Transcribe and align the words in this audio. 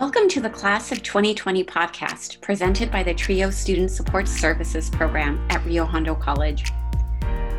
Welcome 0.00 0.28
to 0.28 0.40
the 0.40 0.48
Class 0.48 0.92
of 0.92 1.02
2020 1.02 1.62
podcast 1.64 2.40
presented 2.40 2.90
by 2.90 3.02
the 3.02 3.12
TRIO 3.12 3.50
Student 3.50 3.90
Support 3.90 4.28
Services 4.28 4.88
Program 4.88 5.46
at 5.50 5.62
Rio 5.66 5.84
Hondo 5.84 6.14
College. 6.14 6.72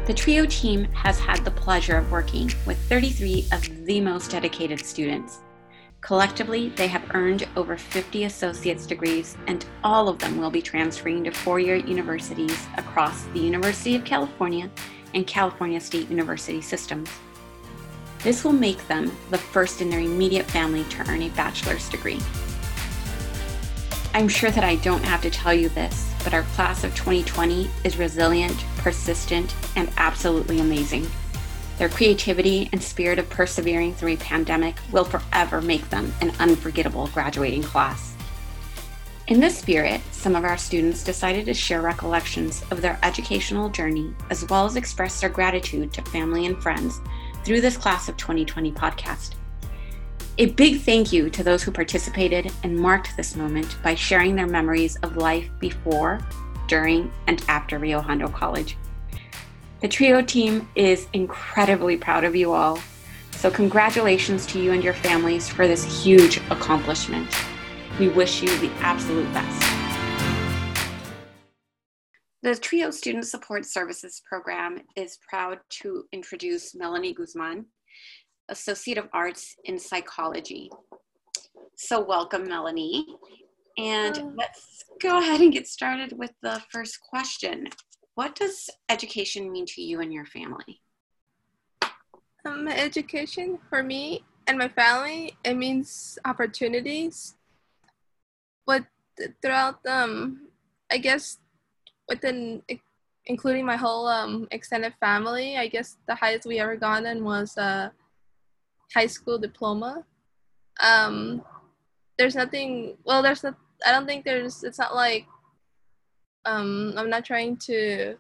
The 0.08 0.14
TRIO 0.16 0.48
team 0.48 0.86
has 0.86 1.20
had 1.20 1.46
the 1.46 1.52
pleasure 1.52 1.98
of 1.98 2.12
working 2.12 2.52
with 2.66 2.80
33 2.90 3.46
of 3.52 3.86
the 3.86 4.02
most 4.02 4.32
dedicated 4.32 4.84
students. 4.84 5.42
Collectively, 6.02 6.70
they 6.70 6.88
have 6.88 7.14
earned 7.14 7.48
over 7.56 7.78
50 7.78 8.24
associate's 8.24 8.88
degrees, 8.88 9.38
and 9.46 9.64
all 9.84 10.10
of 10.10 10.18
them 10.18 10.40
will 10.40 10.50
be 10.50 10.64
transferring 10.64 11.24
to 11.26 11.32
four 11.32 11.60
year 11.60 11.76
universities 11.76 12.66
across 12.76 13.22
the 13.36 13.40
University 13.40 13.96
of 13.96 14.04
California 14.04 14.68
and 15.14 15.28
California 15.28 15.80
State 15.80 16.10
University 16.10 16.60
systems. 16.60 17.08
This 18.24 18.44
will 18.44 18.54
make 18.54 18.88
them 18.88 19.12
the 19.32 19.38
first 19.38 19.82
in 19.82 19.90
their 19.90 20.00
immediate 20.00 20.46
family 20.46 20.84
to 20.86 21.10
earn 21.10 21.24
a 21.24 21.30
bachelor's 21.30 21.90
degree. 21.90 22.20
I'm 24.14 24.28
sure 24.28 24.52
that 24.52 24.64
I 24.64 24.76
don't 24.76 25.04
have 25.04 25.22
to 25.22 25.30
tell 25.30 25.54
you 25.54 25.70
this, 25.70 26.14
but 26.24 26.34
our 26.34 26.44
class 26.44 26.84
of 26.84 26.94
2020 26.96 27.70
is 27.84 27.98
resilient, 27.98 28.64
persistent, 28.78 29.56
and 29.76 29.90
absolutely 29.98 30.60
amazing. 30.60 31.10
Their 31.80 31.90
creativity 31.90 32.70
and 32.72 32.84
spirit 32.84 33.18
of 33.18 33.30
persevering 33.30 33.96
through 33.96 34.14
a 34.14 34.18
pandemic 34.18 34.76
will 34.92 35.06
forever 35.06 35.62
make 35.62 35.90
them 35.90 36.14
an 36.22 36.32
unforgettable 36.40 37.08
graduating 37.08 37.64
class. 37.64 38.14
In 39.28 39.40
this 39.40 39.58
spirit, 39.58 40.02
some 40.12 40.36
of 40.36 40.44
our 40.44 40.58
students 40.58 41.04
decided 41.04 41.46
to 41.46 41.54
share 41.54 41.82
recollections 41.82 42.64
of 42.70 42.82
their 42.82 43.00
educational 43.02 43.70
journey 43.70 44.14
as 44.30 44.48
well 44.50 44.66
as 44.66 44.76
express 44.76 45.22
their 45.22 45.30
gratitude 45.30 45.94
to 45.94 46.02
family 46.04 46.46
and 46.46 46.62
friends 46.62 47.00
through 47.44 47.62
this 47.62 47.78
Class 47.78 48.10
of 48.10 48.18
2020 48.18 48.72
podcast. 48.72 49.36
A 50.38 50.48
big 50.48 50.82
thank 50.82 51.12
you 51.12 51.30
to 51.30 51.44
those 51.44 51.62
who 51.62 51.72
participated 51.72 52.52
and 52.64 52.78
marked 52.78 53.16
this 53.18 53.36
moment 53.36 53.78
by 53.84 53.96
sharing 53.96 54.36
their 54.36 54.48
memories 54.48 54.96
of 54.98 55.18
life 55.18 55.50
before, 55.60 56.20
during, 56.68 57.12
and 57.28 57.44
after 57.48 57.80
Rio 57.80 58.00
Hondo 58.00 58.28
College. 58.28 58.78
The 59.82 59.88
TRIO 59.88 60.22
team 60.22 60.70
is 60.76 61.08
incredibly 61.14 61.98
proud 61.98 62.24
of 62.24 62.36
you 62.36 62.54
all, 62.54 62.80
so 63.32 63.50
congratulations 63.50 64.46
to 64.48 64.60
you 64.60 64.72
and 64.72 64.84
your 64.84 64.94
families 64.94 65.50
for 65.50 65.68
this 65.68 66.04
huge 66.04 66.38
accomplishment. 66.50 67.28
We 68.00 68.10
wish 68.10 68.42
you 68.42 68.56
the 68.60 68.72
absolute 68.82 69.32
best. 69.34 69.81
The 72.44 72.56
TRIO 72.56 72.90
Student 72.90 73.28
Support 73.28 73.68
Services 73.68 74.24
Program 74.28 74.80
is 74.96 75.20
proud 75.30 75.60
to 75.82 76.06
introduce 76.12 76.74
Melanie 76.74 77.14
Guzman, 77.14 77.68
Associate 78.50 78.98
of 78.98 79.08
Arts 79.14 79.56
in 79.66 79.78
Psychology. 79.78 80.72
So, 81.76 82.04
welcome, 82.04 82.48
Melanie. 82.48 83.06
And 83.78 84.34
let's 84.36 84.84
go 85.00 85.20
ahead 85.20 85.42
and 85.42 85.54
get 85.54 85.68
started 85.68 86.18
with 86.18 86.32
the 86.42 86.60
first 86.72 87.00
question. 87.08 87.68
What 88.16 88.34
does 88.34 88.72
education 88.90 89.52
mean 89.52 89.68
to 89.68 89.82
you 89.84 90.02
and 90.02 90.12
your 90.12 90.26
family? 90.26 90.82
Um, 92.44 92.68
education 92.68 93.60
for 93.70 93.84
me 93.84 94.26
and 94.48 94.58
my 94.58 94.68
family, 94.68 95.38
it 95.44 95.54
means 95.54 96.18
opportunities. 96.26 97.36
But 98.66 98.86
throughout, 99.44 99.86
um, 99.86 100.48
I 100.92 100.98
guess 100.98 101.38
within 102.08 102.62
including 103.26 103.66
my 103.66 103.76
whole 103.76 104.08
um, 104.08 104.48
extended 104.52 104.94
family, 105.00 105.58
I 105.58 105.68
guess 105.68 105.98
the 106.08 106.16
highest 106.16 106.48
we 106.48 106.60
ever 106.60 106.76
gotten 106.76 107.24
was 107.24 107.56
a 107.58 107.92
high 108.94 109.08
school 109.08 109.38
diploma. 109.38 110.06
Um, 110.82 111.44
there's 112.18 112.36
nothing. 112.36 112.98
Well, 113.06 113.22
there's 113.22 113.44
not. 113.44 113.56
I 113.86 113.92
don't 113.92 114.06
think 114.06 114.26
there's. 114.26 114.64
It's 114.64 114.80
not 114.80 114.96
like. 114.96 115.26
Um, 116.46 116.94
I'm 116.98 117.10
not 117.10 117.26
trying 117.26 117.58
to. 117.68 118.16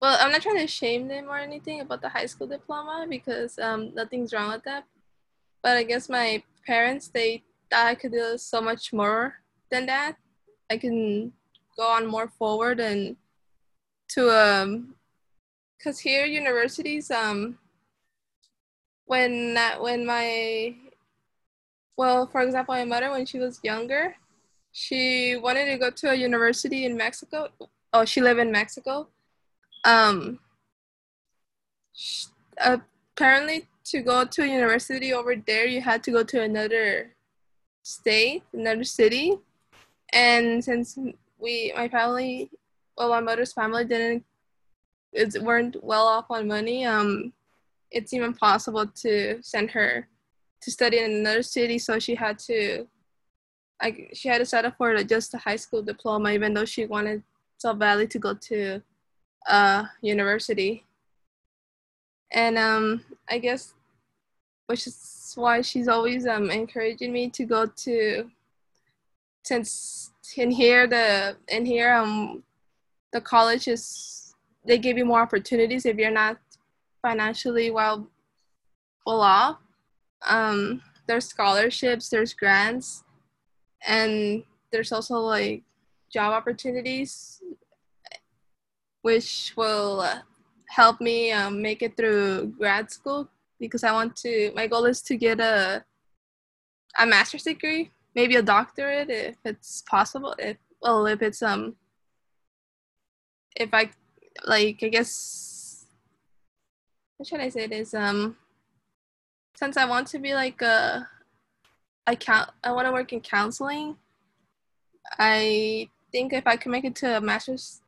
Well, 0.00 0.16
I'm 0.20 0.30
not 0.30 0.42
trying 0.42 0.58
to 0.58 0.66
shame 0.68 1.08
them 1.08 1.28
or 1.28 1.38
anything 1.38 1.80
about 1.80 2.02
the 2.02 2.08
high 2.08 2.26
school 2.26 2.46
diploma 2.46 3.06
because 3.08 3.58
um, 3.58 3.92
nothing's 3.94 4.32
wrong 4.32 4.52
with 4.52 4.62
that. 4.64 4.84
But 5.62 5.76
I 5.76 5.82
guess 5.82 6.08
my 6.08 6.42
parents 6.64 7.08
they 7.08 7.42
thought 7.68 7.86
I 7.86 7.94
could 7.96 8.12
do 8.12 8.38
so 8.38 8.60
much 8.60 8.92
more 8.92 9.34
than 9.70 9.86
that. 9.86 10.16
I 10.70 10.76
can 10.76 11.32
go 11.78 11.86
on 11.86 12.06
more 12.06 12.28
forward 12.28 12.80
and 12.80 13.16
to 14.08 14.30
um 14.30 14.94
because 15.76 15.98
here 16.00 16.26
universities 16.26 17.10
um 17.10 17.58
when 19.06 19.54
that 19.54 19.80
when 19.80 20.04
my 20.04 20.74
well 21.96 22.26
for 22.26 22.42
example 22.42 22.74
my 22.74 22.84
mother 22.84 23.10
when 23.10 23.24
she 23.24 23.38
was 23.38 23.60
younger 23.62 24.16
she 24.72 25.36
wanted 25.36 25.66
to 25.66 25.78
go 25.78 25.90
to 25.90 26.10
a 26.10 26.14
university 26.14 26.84
in 26.84 26.96
mexico. 26.96 27.48
Oh 27.92 28.04
she 28.04 28.20
lived 28.20 28.40
in 28.40 28.52
mexico. 28.52 29.08
Um 29.84 30.38
she, 31.92 32.26
apparently 32.58 33.66
to 33.84 34.02
go 34.02 34.24
to 34.24 34.42
a 34.42 34.46
university 34.46 35.12
over 35.12 35.34
there 35.34 35.66
you 35.66 35.80
had 35.80 36.02
to 36.04 36.10
go 36.10 36.22
to 36.22 36.42
another 36.42 37.14
state 37.82 38.42
another 38.52 38.84
city. 38.84 39.38
And 40.12 40.62
since 40.64 40.98
we 41.38 41.72
my 41.76 41.88
family 41.88 42.50
well 42.96 43.08
my 43.08 43.20
mother's 43.20 43.52
family 43.52 43.84
didn't 43.84 44.24
it 45.12 45.42
weren't 45.42 45.76
well 45.82 46.06
off 46.06 46.26
on 46.30 46.46
money. 46.46 46.84
Um 46.84 47.32
it's 47.90 48.12
even 48.12 48.34
possible 48.34 48.86
to 48.86 49.38
send 49.42 49.70
her 49.70 50.06
to 50.60 50.70
study 50.70 50.98
in 50.98 51.10
another 51.12 51.42
city 51.42 51.78
so 51.78 51.98
she 51.98 52.14
had 52.14 52.38
to 52.38 52.86
like 53.82 54.10
she 54.12 54.28
had 54.28 54.38
to 54.38 54.44
settle 54.44 54.72
for 54.76 55.02
just 55.04 55.32
a 55.34 55.38
high 55.38 55.56
school 55.56 55.82
diploma 55.82 56.30
even 56.32 56.52
though 56.52 56.64
she 56.64 56.84
wanted 56.86 57.22
South 57.56 57.78
Valley 57.78 58.06
to 58.06 58.18
go 58.18 58.34
to 58.34 58.82
uh 59.48 59.84
university. 60.02 60.84
And 62.32 62.58
um 62.58 63.04
i 63.30 63.38
guess 63.38 63.74
which 64.66 64.86
is 64.86 65.32
why 65.34 65.62
she's 65.62 65.88
always 65.88 66.26
um 66.26 66.50
encouraging 66.50 67.12
me 67.12 67.30
to 67.30 67.44
go 67.44 67.64
to 67.64 68.30
since 69.44 70.10
in 70.36 70.50
here 70.50 70.86
the 70.86 71.36
in 71.48 71.64
here 71.64 71.92
um 71.92 72.42
the 73.12 73.20
college 73.20 73.68
is 73.68 74.34
they 74.66 74.78
give 74.78 74.98
you 74.98 75.04
more 75.04 75.22
opportunities 75.22 75.86
if 75.86 75.96
you're 75.96 76.10
not 76.10 76.38
financially 77.00 77.70
well 77.70 78.08
well 79.06 79.20
off. 79.20 79.58
Um 80.28 80.82
there's 81.06 81.26
scholarships 81.26 82.10
there's 82.10 82.34
grants 82.34 83.04
and 83.86 84.44
there's 84.70 84.92
also 84.92 85.18
like 85.18 85.62
job 86.12 86.32
opportunities 86.32 87.40
which 89.02 89.54
will 89.56 90.06
help 90.68 91.00
me 91.00 91.32
um, 91.32 91.62
make 91.62 91.82
it 91.82 91.96
through 91.96 92.52
grad 92.58 92.90
school 92.90 93.28
because 93.58 93.84
i 93.84 93.92
want 93.92 94.14
to 94.14 94.52
my 94.54 94.66
goal 94.66 94.84
is 94.84 95.00
to 95.00 95.16
get 95.16 95.40
a 95.40 95.82
a 96.98 97.06
master's 97.06 97.44
degree 97.44 97.90
maybe 98.18 98.34
a 98.34 98.42
doctorate 98.42 99.10
if 99.10 99.36
it's 99.44 99.82
possible. 99.82 100.34
If 100.40 100.56
well, 100.82 101.06
if 101.06 101.22
it's 101.22 101.40
um, 101.40 101.76
if 103.54 103.72
I 103.72 103.90
like, 104.44 104.82
I 104.82 104.88
guess 104.88 105.86
what 107.16 107.28
should 107.28 107.40
I 107.40 107.48
say? 107.48 107.64
It 107.64 107.72
is 107.72 107.94
um, 107.94 108.36
since 109.54 109.76
I 109.76 109.84
want 109.84 110.08
to 110.08 110.18
be 110.18 110.34
like 110.34 110.60
a, 110.62 111.08
I 112.08 112.16
count. 112.16 112.50
I 112.64 112.72
want 112.72 112.88
to 112.88 112.92
work 112.92 113.12
in 113.12 113.20
counseling. 113.20 113.96
I 115.16 115.88
think 116.10 116.32
if 116.32 116.46
I 116.46 116.56
can 116.56 116.72
make 116.72 116.84
it 116.84 116.96
to 116.96 117.18
a 117.18 117.20
master's 117.20 117.82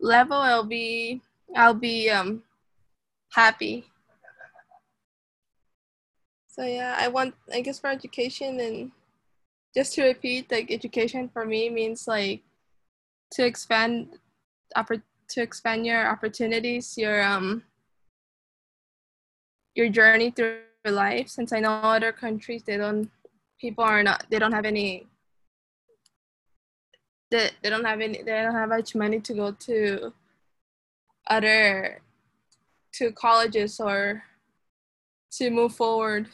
level, 0.00 0.36
I'll 0.36 0.70
be 0.78 1.20
I'll 1.56 1.74
be 1.74 2.10
um 2.10 2.44
happy. 3.32 3.86
So 6.46 6.62
yeah, 6.62 6.94
I 6.96 7.08
want 7.08 7.34
I 7.52 7.60
guess 7.60 7.80
for 7.80 7.90
education 7.90 8.60
and 8.60 8.92
just 9.76 9.94
to 9.94 10.04
repeat, 10.04 10.50
like 10.50 10.70
education 10.70 11.28
for 11.28 11.44
me 11.44 11.68
means 11.68 12.06
like 12.06 12.42
to 13.32 13.44
expand 13.44 14.18
oppor- 14.76 15.02
to 15.28 15.42
expand 15.42 15.86
your 15.86 16.06
opportunities, 16.06 16.96
your 16.96 17.22
um 17.22 17.64
your 19.74 19.88
journey 19.88 20.30
through 20.30 20.60
life. 20.84 21.28
Since 21.28 21.52
I 21.52 21.60
know 21.60 21.72
other 21.72 22.12
countries, 22.12 22.62
they 22.62 22.76
don't 22.76 23.10
people 23.60 23.84
are 23.84 24.02
not 24.02 24.26
they 24.30 24.38
don't 24.38 24.52
have 24.52 24.64
any 24.64 25.06
they, 27.30 27.50
they 27.62 27.70
don't 27.70 27.84
have 27.84 28.00
any 28.00 28.22
they 28.22 28.42
don't 28.42 28.54
have 28.54 28.68
much 28.68 28.94
money 28.94 29.20
to 29.20 29.34
go 29.34 29.50
to 29.52 30.12
other 31.28 32.00
to 32.92 33.10
colleges 33.12 33.80
or 33.80 34.22
to 35.32 35.50
move 35.50 35.74
forward 35.74 36.28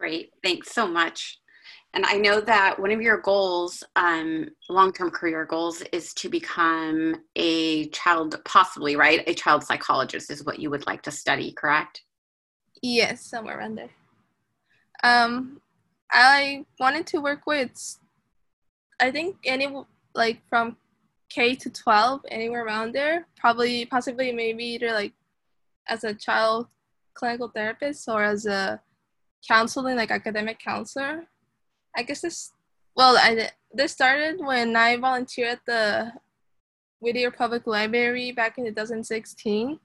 Great, 0.00 0.32
thanks 0.42 0.72
so 0.72 0.86
much. 0.86 1.40
And 1.92 2.06
I 2.06 2.14
know 2.14 2.40
that 2.40 2.80
one 2.80 2.90
of 2.90 3.02
your 3.02 3.18
goals, 3.18 3.84
um, 3.96 4.48
long 4.70 4.94
term 4.94 5.10
career 5.10 5.44
goals, 5.44 5.82
is 5.92 6.14
to 6.14 6.30
become 6.30 7.16
a 7.36 7.88
child, 7.88 8.40
possibly, 8.46 8.96
right? 8.96 9.22
A 9.26 9.34
child 9.34 9.62
psychologist 9.62 10.30
is 10.30 10.42
what 10.42 10.58
you 10.58 10.70
would 10.70 10.86
like 10.86 11.02
to 11.02 11.10
study, 11.10 11.52
correct? 11.52 12.02
Yes, 12.80 13.20
somewhere 13.20 13.58
around 13.58 13.74
there. 13.74 13.90
Um, 15.04 15.60
I 16.10 16.64
wanted 16.78 17.06
to 17.08 17.18
work 17.18 17.46
with, 17.46 17.98
I 19.00 19.10
think 19.10 19.36
any 19.44 19.68
like 20.14 20.40
from 20.48 20.78
K 21.28 21.54
to 21.56 21.68
12, 21.68 22.22
anywhere 22.30 22.64
around 22.64 22.94
there. 22.94 23.26
Probably, 23.36 23.84
possibly, 23.84 24.32
maybe 24.32 24.64
either 24.64 24.92
like 24.92 25.12
as 25.88 26.04
a 26.04 26.14
child 26.14 26.68
clinical 27.12 27.48
therapist 27.48 28.08
or 28.08 28.24
as 28.24 28.46
a 28.46 28.80
counseling, 29.46 29.96
like 29.96 30.10
academic 30.10 30.58
counselor. 30.58 31.26
I 31.96 32.02
guess 32.02 32.20
this, 32.20 32.52
well, 32.96 33.16
I 33.16 33.50
this 33.72 33.92
started 33.92 34.40
when 34.40 34.74
I 34.76 34.96
volunteered 34.96 35.52
at 35.52 35.66
the 35.66 36.12
Whittier 37.00 37.30
Public 37.30 37.66
Library 37.66 38.32
back 38.32 38.58
in 38.58 38.64
2016. 38.64 39.78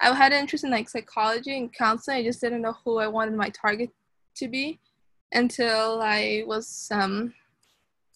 I 0.00 0.14
had 0.14 0.32
an 0.32 0.40
interest 0.40 0.64
in 0.64 0.70
like 0.70 0.88
psychology 0.88 1.56
and 1.56 1.72
counseling. 1.72 2.18
I 2.18 2.24
just 2.24 2.40
didn't 2.40 2.62
know 2.62 2.76
who 2.84 2.98
I 2.98 3.06
wanted 3.06 3.34
my 3.34 3.50
target 3.50 3.90
to 4.36 4.48
be 4.48 4.80
until 5.32 6.00
I 6.02 6.44
was 6.46 6.88
um, 6.90 7.34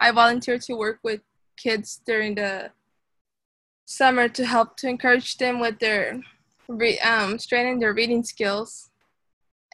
I 0.01 0.11
volunteered 0.11 0.63
to 0.63 0.75
work 0.75 1.01
with 1.03 1.21
kids 1.57 2.01
during 2.05 2.35
the 2.35 2.71
summer 3.85 4.29
to 4.29 4.47
help 4.47 4.77
to 4.79 4.89
encourage 4.89 5.37
them 5.37 5.61
with 5.61 5.79
their 5.79 6.21
re- 6.69 6.99
um, 7.01 7.39
strengthening 7.39 7.81
their 7.81 7.95
reading 7.95 8.25
skills. 8.25 8.91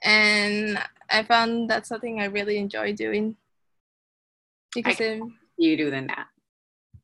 And 0.03 0.79
I 1.11 1.23
found 1.23 1.69
that's 1.69 1.89
something 1.89 2.21
I 2.21 2.27
really 2.27 2.59
enjoy 2.59 2.95
doing 2.95 3.37
because 4.75 5.01
it, 5.01 5.23
you 5.59 5.77
do 5.77 5.91
than 5.91 6.07
that. 6.07 6.27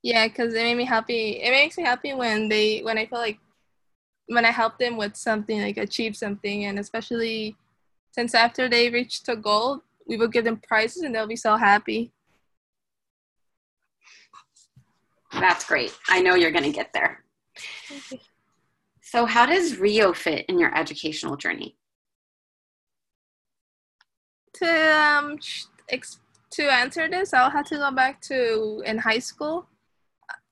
Yeah, 0.03 0.29
because 0.29 0.55
it 0.55 0.63
made 0.63 0.77
me 0.77 0.85
happy. 0.85 1.41
It 1.43 1.51
makes 1.51 1.77
me 1.77 1.85
happy 1.85 2.15
when 2.15 2.49
they 2.49 2.81
when 2.81 2.99
I 2.99 3.07
feel 3.07 3.19
like 3.19 3.39
when 4.29 4.45
I 4.45 4.51
help 4.51 4.79
them 4.79 4.97
with 4.97 5.17
something 5.17 5.61
like 5.61 5.77
achieve 5.77 6.17
something, 6.17 6.65
and 6.65 6.79
especially 6.79 7.57
since 8.13 8.35
after 8.35 8.69
they 8.69 8.89
reach 8.89 9.23
the 9.25 9.37
goal, 9.37 9.83
we 10.07 10.17
will 10.17 10.29
give 10.29 10.45
them 10.45 10.61
prizes 10.67 11.03
and 11.03 11.15
they'll 11.15 11.27
be 11.27 11.37
so 11.37 11.57
happy. 11.57 12.13
That's 15.33 15.65
great. 15.65 15.95
I 16.09 16.23
know 16.23 16.35
you're 16.35 16.51
going 16.51 16.65
to 16.65 16.73
get 16.73 16.93
there. 16.95 17.25
So, 19.03 19.27
how 19.27 19.47
does 19.47 19.77
Rio 19.77 20.13
fit 20.13 20.47
in 20.49 20.59
your 20.59 20.75
educational 20.77 21.37
journey? 21.37 21.77
To 24.57 24.99
um, 24.99 25.39
to 26.51 26.73
answer 26.73 27.09
this, 27.09 27.35
I'll 27.35 27.51
have 27.51 27.67
to 27.67 27.77
go 27.77 27.91
back 27.91 28.21
to 28.23 28.83
in 28.87 28.99
high 28.99 29.19
school. 29.19 29.67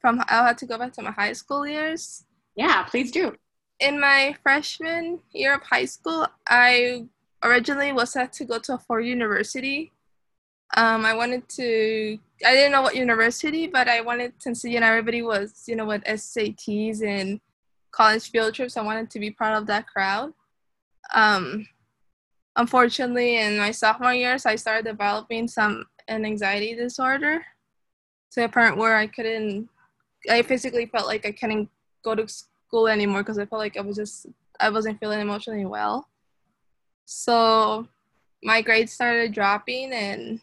From 0.01 0.23
I'll 0.29 0.45
have 0.45 0.57
to 0.59 0.67
go 0.67 0.79
back 0.79 0.93
to 0.95 1.03
my 1.03 1.11
high 1.11 1.33
school 1.33 1.67
years. 1.67 2.25
Yeah, 2.57 2.83
please 2.85 3.11
do. 3.11 3.37
In 3.81 4.01
my 4.01 4.35
freshman 4.43 5.21
year 5.33 5.55
of 5.55 5.63
high 5.63 5.87
school, 5.87 6.27
I 6.49 7.07
originally 7.43 7.93
was 7.93 8.13
set 8.13 8.33
to 8.35 8.45
go 8.45 8.59
to 8.59 8.75
a 8.75 8.79
four 8.79 9.01
university 9.01 9.93
um, 10.77 11.05
I 11.05 11.15
wanted 11.15 11.49
to, 11.51 12.19
I 12.45 12.53
didn't 12.53 12.73
know 12.73 12.83
what 12.83 12.97
university, 12.97 13.67
but 13.67 13.89
I 13.89 14.01
wanted, 14.01 14.33
since, 14.39 14.65
you 14.65 14.81
know, 14.81 14.87
everybody 14.87 15.23
was, 15.23 15.65
you 15.69 15.77
know, 15.77 15.85
with 15.85 16.03
SATs 16.05 17.03
and 17.03 17.41
college 17.93 18.31
field 18.31 18.55
trips, 18.55 18.77
I 18.77 18.83
wanted 18.83 19.11
to 19.11 19.21
be 19.21 19.31
part 19.31 19.57
of 19.57 19.67
that 19.69 19.87
crowd. 19.87 20.33
Um, 21.15 21.69
unfortunately, 22.57 23.37
in 23.39 23.59
my 23.59 23.71
sophomore 23.71 24.15
years, 24.15 24.47
I 24.47 24.57
started 24.57 24.85
developing 24.85 25.49
some 25.49 25.85
an 26.09 26.25
anxiety 26.25 26.75
disorder 26.75 27.45
to 28.33 28.45
a 28.45 28.49
point 28.49 28.77
where 28.77 28.97
I 28.97 29.07
couldn't, 29.07 29.69
I 30.29 30.43
physically 30.43 30.87
felt 30.87 31.07
like 31.07 31.25
I 31.25 31.33
couldn't 31.33 31.69
go 32.05 32.15
to 32.15 32.29
school 32.29 32.89
anymore 32.89 33.23
because 33.23 33.39
I 33.39 33.47
felt 33.47 33.61
like 33.61 33.77
I 33.77 33.81
was 33.81 33.97
just, 33.97 34.27
I 34.61 34.71
wasn't 34.71 35.01
feeling 35.01 35.21
emotionally 35.21 35.65
well. 35.65 36.09
So 37.07 37.89
my 38.43 38.61
grades 38.61 38.93
started 38.93 39.33
dropping 39.33 39.93
and 39.93 40.41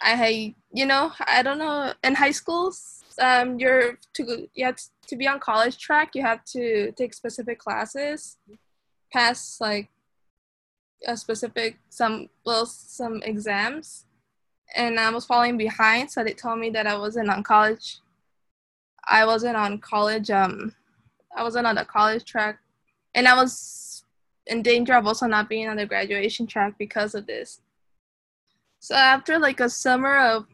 I 0.00 0.54
you 0.72 0.86
know 0.86 1.12
I 1.26 1.42
don't 1.42 1.58
know 1.58 1.92
in 2.02 2.14
high 2.14 2.30
schools 2.30 3.04
um 3.20 3.58
you're 3.58 3.98
to 4.14 4.48
you 4.54 4.64
have 4.64 4.78
to 5.06 5.16
be 5.16 5.28
on 5.28 5.38
college 5.38 5.78
track 5.78 6.14
you 6.14 6.22
have 6.22 6.44
to 6.46 6.92
take 6.92 7.14
specific 7.14 7.58
classes 7.58 8.36
pass 9.12 9.58
like 9.60 9.88
a 11.06 11.16
specific 11.16 11.78
some 11.88 12.28
well 12.44 12.66
some 12.66 13.22
exams 13.22 14.06
and 14.74 14.98
I 14.98 15.10
was 15.10 15.24
falling 15.24 15.56
behind 15.56 16.10
so 16.10 16.24
they 16.24 16.32
told 16.32 16.58
me 16.58 16.70
that 16.70 16.86
I 16.86 16.96
wasn't 16.96 17.30
on 17.30 17.42
college. 17.42 17.98
I 19.06 19.24
wasn't 19.26 19.56
on 19.56 19.78
college 19.78 20.30
um 20.30 20.74
I 21.36 21.42
wasn't 21.42 21.66
on 21.66 21.74
the 21.74 21.84
college 21.84 22.24
track 22.24 22.58
and 23.14 23.28
I 23.28 23.34
was 23.34 24.04
in 24.46 24.62
danger 24.62 24.94
of 24.94 25.06
also 25.06 25.26
not 25.26 25.48
being 25.48 25.68
on 25.68 25.76
the 25.76 25.86
graduation 25.86 26.46
track 26.46 26.74
because 26.78 27.14
of 27.14 27.26
this. 27.26 27.60
So 28.80 28.94
after 28.94 29.38
like 29.38 29.60
a 29.60 29.70
summer 29.70 30.18
of 30.18 30.46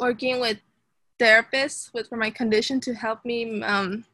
working 0.00 0.40
with 0.40 0.58
therapists 1.18 1.92
with 1.92 2.08
for 2.08 2.16
my 2.16 2.30
condition 2.30 2.80
to 2.80 2.94
help 2.94 3.24
me 3.24 3.62
um, 3.62 4.04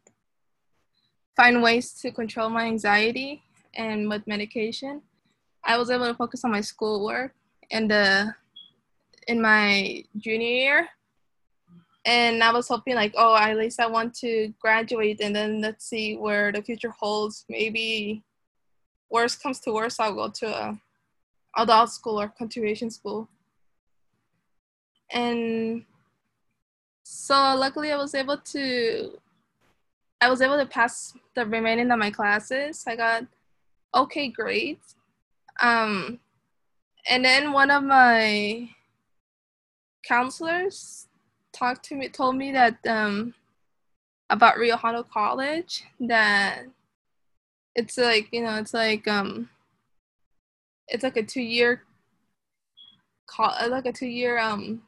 find 1.36 1.62
ways 1.62 1.92
to 2.00 2.10
control 2.10 2.48
my 2.48 2.64
anxiety 2.64 3.42
and 3.74 4.08
with 4.08 4.26
medication, 4.26 5.02
I 5.64 5.78
was 5.78 5.90
able 5.90 6.06
to 6.06 6.14
focus 6.14 6.44
on 6.44 6.50
my 6.50 6.60
schoolwork 6.60 7.34
in 7.70 7.88
the 7.88 8.34
in 9.26 9.40
my 9.40 10.04
junior 10.18 10.46
year. 10.46 10.88
And 12.06 12.44
I 12.44 12.52
was 12.52 12.68
hoping 12.68 12.96
like, 12.96 13.14
oh, 13.16 13.34
at 13.34 13.56
least 13.56 13.80
I 13.80 13.86
want 13.86 14.14
to 14.16 14.52
graduate 14.60 15.20
and 15.22 15.34
then 15.34 15.62
let's 15.62 15.86
see 15.86 16.16
where 16.18 16.52
the 16.52 16.60
future 16.60 16.90
holds. 16.90 17.46
Maybe 17.48 18.22
worst 19.10 19.42
comes 19.42 19.60
to 19.60 19.72
worst, 19.72 20.00
I'll 20.00 20.14
go 20.14 20.28
to 20.28 20.46
a 20.46 20.80
adult 21.56 21.90
school 21.90 22.20
or 22.20 22.28
continuation 22.28 22.90
school. 22.90 23.28
And 25.10 25.84
so 27.04 27.34
luckily 27.34 27.92
I 27.92 27.96
was 27.96 28.14
able 28.14 28.38
to 28.38 29.18
I 30.20 30.28
was 30.28 30.40
able 30.40 30.58
to 30.58 30.66
pass 30.66 31.14
the 31.34 31.46
remaining 31.46 31.90
of 31.90 31.98
my 31.98 32.10
classes. 32.10 32.84
I 32.86 32.96
got 32.96 33.24
okay 33.94 34.28
grades. 34.28 34.96
Um 35.60 36.20
and 37.08 37.24
then 37.24 37.52
one 37.52 37.70
of 37.70 37.82
my 37.82 38.70
counselors 40.06 41.08
talked 41.52 41.84
to 41.86 41.94
me 41.94 42.08
told 42.08 42.36
me 42.36 42.52
that 42.52 42.78
um 42.86 43.34
about 44.30 44.58
Rio 44.58 44.76
Hondo 44.76 45.02
College 45.02 45.84
that 46.00 46.64
it's 47.74 47.98
like 47.98 48.28
you 48.32 48.42
know 48.42 48.56
it's 48.56 48.74
like 48.74 49.06
um 49.08 49.48
it's 50.88 51.02
like 51.02 51.16
a 51.16 51.22
two 51.22 51.42
year 51.42 51.82
like 53.68 53.86
a 53.86 53.92
two 53.92 54.06
year 54.06 54.38
um 54.38 54.82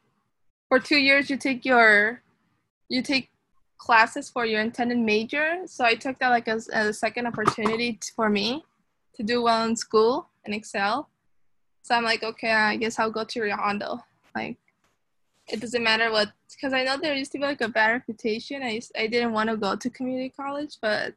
for 0.69 0.79
two 0.79 0.97
years 0.97 1.29
you 1.29 1.37
take 1.37 1.65
your 1.65 2.21
you 2.89 3.01
take 3.01 3.29
classes 3.77 4.29
for 4.29 4.45
your 4.45 4.61
intended 4.61 4.97
major. 4.97 5.61
So 5.65 5.85
i 5.85 5.95
took 5.95 6.19
that 6.19 6.29
like 6.29 6.47
as, 6.47 6.67
as 6.69 6.87
a 6.87 6.93
second 6.93 7.27
opportunity 7.27 7.93
t- 7.93 8.09
for 8.15 8.29
me 8.29 8.63
to 9.15 9.23
do 9.23 9.43
well 9.43 9.65
in 9.65 9.75
school 9.75 10.29
and 10.47 10.55
excel. 10.55 11.09
So 11.83 11.95
i'm 11.95 12.03
like 12.03 12.23
okay 12.23 12.51
i 12.51 12.75
guess 12.75 12.99
i'll 12.99 13.11
go 13.11 13.23
to 13.23 13.41
Rio 13.41 13.55
Hondo 13.55 14.03
like 14.35 14.57
it 15.47 15.61
doesn't 15.61 15.83
matter 15.83 16.11
what 16.11 16.31
because 16.51 16.73
i 16.73 16.83
know 16.83 16.97
there 16.97 17.15
used 17.15 17.31
to 17.33 17.37
be 17.37 17.45
like 17.45 17.61
a 17.61 17.69
bad 17.69 17.91
reputation. 17.91 18.61
I, 18.61 18.71
used, 18.71 18.91
I 18.97 19.07
didn't 19.07 19.31
want 19.31 19.49
to 19.49 19.55
go 19.55 19.75
to 19.75 19.89
community 19.89 20.33
college 20.35 20.77
but 20.81 21.13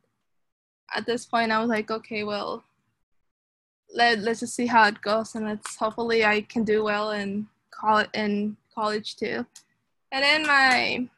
at 0.95 1.07
this 1.07 1.27
point 1.27 1.51
i 1.51 1.59
was 1.59 1.71
like 1.71 1.91
okay 1.91 2.23
well 2.23 2.63
let, 3.95 4.21
let's 4.21 4.41
just 4.41 4.55
see 4.55 4.67
how 4.67 4.87
it 4.87 5.01
goes 5.01 5.35
and 5.35 5.47
let's 5.47 5.77
hopefully 5.77 6.25
I 6.25 6.43
can 6.43 6.65
do 6.65 6.85
well 6.85 7.11
in 7.11 7.49
college 7.71 8.11
in 8.15 8.57
college 8.75 9.17
too. 9.17 9.47
And 10.13 10.23
then 10.23 10.47
my 10.47 11.09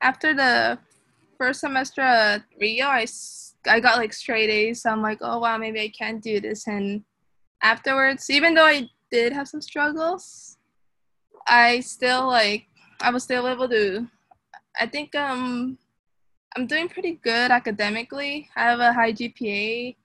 after 0.00 0.34
the 0.34 0.78
first 1.38 1.60
semester 1.60 2.00
at 2.00 2.42
Rio, 2.60 2.86
I, 2.86 3.06
I 3.66 3.80
got 3.80 3.98
like 3.98 4.12
straight 4.12 4.50
A's. 4.50 4.82
So 4.82 4.90
I'm 4.90 5.02
like, 5.02 5.18
oh 5.20 5.38
wow, 5.38 5.56
maybe 5.56 5.80
I 5.80 5.88
can 5.88 6.18
do 6.18 6.40
this. 6.40 6.66
And 6.66 7.04
afterwards, 7.62 8.28
even 8.30 8.54
though 8.54 8.64
I 8.66 8.88
did 9.10 9.32
have 9.32 9.48
some 9.48 9.60
struggles, 9.60 10.56
I 11.46 11.80
still 11.80 12.26
like 12.26 12.66
I 13.00 13.10
was 13.10 13.24
still 13.24 13.48
able 13.48 13.68
to. 13.68 14.06
I 14.80 14.86
think 14.86 15.14
um 15.14 15.78
I'm 16.56 16.66
doing 16.66 16.88
pretty 16.88 17.18
good 17.22 17.50
academically. 17.50 18.48
I 18.56 18.62
have 18.64 18.80
a 18.80 18.92
high 18.92 19.12
GPA 19.12 19.96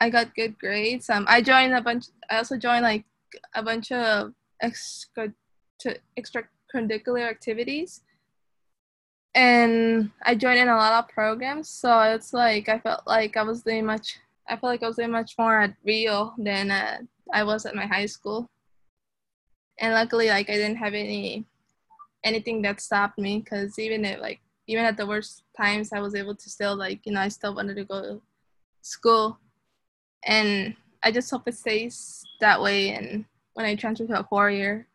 I 0.00 0.10
got 0.10 0.34
good 0.34 0.58
grades. 0.58 1.10
Um, 1.10 1.24
I 1.28 1.42
joined 1.42 1.74
a 1.74 1.82
bunch. 1.82 2.06
I 2.30 2.38
also 2.38 2.56
joined 2.56 2.82
like 2.82 3.04
a 3.54 3.62
bunch 3.62 3.90
of 3.92 4.32
extra 4.62 5.34
extracurricular 6.18 7.28
activities, 7.28 8.02
and 9.34 10.10
I 10.22 10.34
joined 10.34 10.58
in 10.58 10.68
a 10.68 10.76
lot 10.76 11.04
of 11.04 11.10
programs. 11.10 11.68
So 11.68 12.00
it's 12.00 12.32
like 12.32 12.68
I 12.68 12.78
felt 12.78 13.06
like 13.06 13.36
I 13.36 13.42
was 13.42 13.62
doing 13.62 13.86
much. 13.86 14.18
I 14.48 14.56
felt 14.56 14.72
like 14.72 14.82
I 14.82 14.86
was 14.86 14.96
doing 14.96 15.10
much 15.10 15.34
more 15.38 15.60
at 15.60 15.74
Rio 15.84 16.34
than 16.38 16.70
uh, 16.70 16.98
I 17.32 17.44
was 17.44 17.66
at 17.66 17.74
my 17.74 17.86
high 17.86 18.06
school. 18.06 18.46
And 19.80 19.92
luckily, 19.94 20.28
like 20.28 20.50
I 20.50 20.54
didn't 20.54 20.76
have 20.76 20.94
any 20.94 21.44
anything 22.24 22.62
that 22.62 22.80
stopped 22.80 23.18
me 23.18 23.38
because 23.38 23.78
even 23.78 24.04
at 24.04 24.20
like 24.20 24.40
even 24.66 24.84
at 24.84 24.96
the 24.96 25.06
worst 25.06 25.44
times, 25.56 25.92
I 25.92 26.00
was 26.00 26.14
able 26.14 26.34
to 26.34 26.50
still 26.50 26.76
like 26.76 27.00
you 27.04 27.12
know 27.12 27.20
I 27.20 27.28
still 27.28 27.54
wanted 27.54 27.76
to 27.76 27.84
go 27.84 28.02
to 28.02 28.22
school 28.82 29.38
and 30.24 30.74
I 31.02 31.12
just 31.12 31.30
hope 31.30 31.46
it 31.46 31.54
stays 31.54 32.24
that 32.40 32.60
way 32.60 32.90
and 32.90 33.24
when 33.54 33.66
I 33.66 33.76
transfer 33.76 34.06
to 34.06 34.20
a 34.20 34.24
four 34.24 34.50
year. 34.50 34.86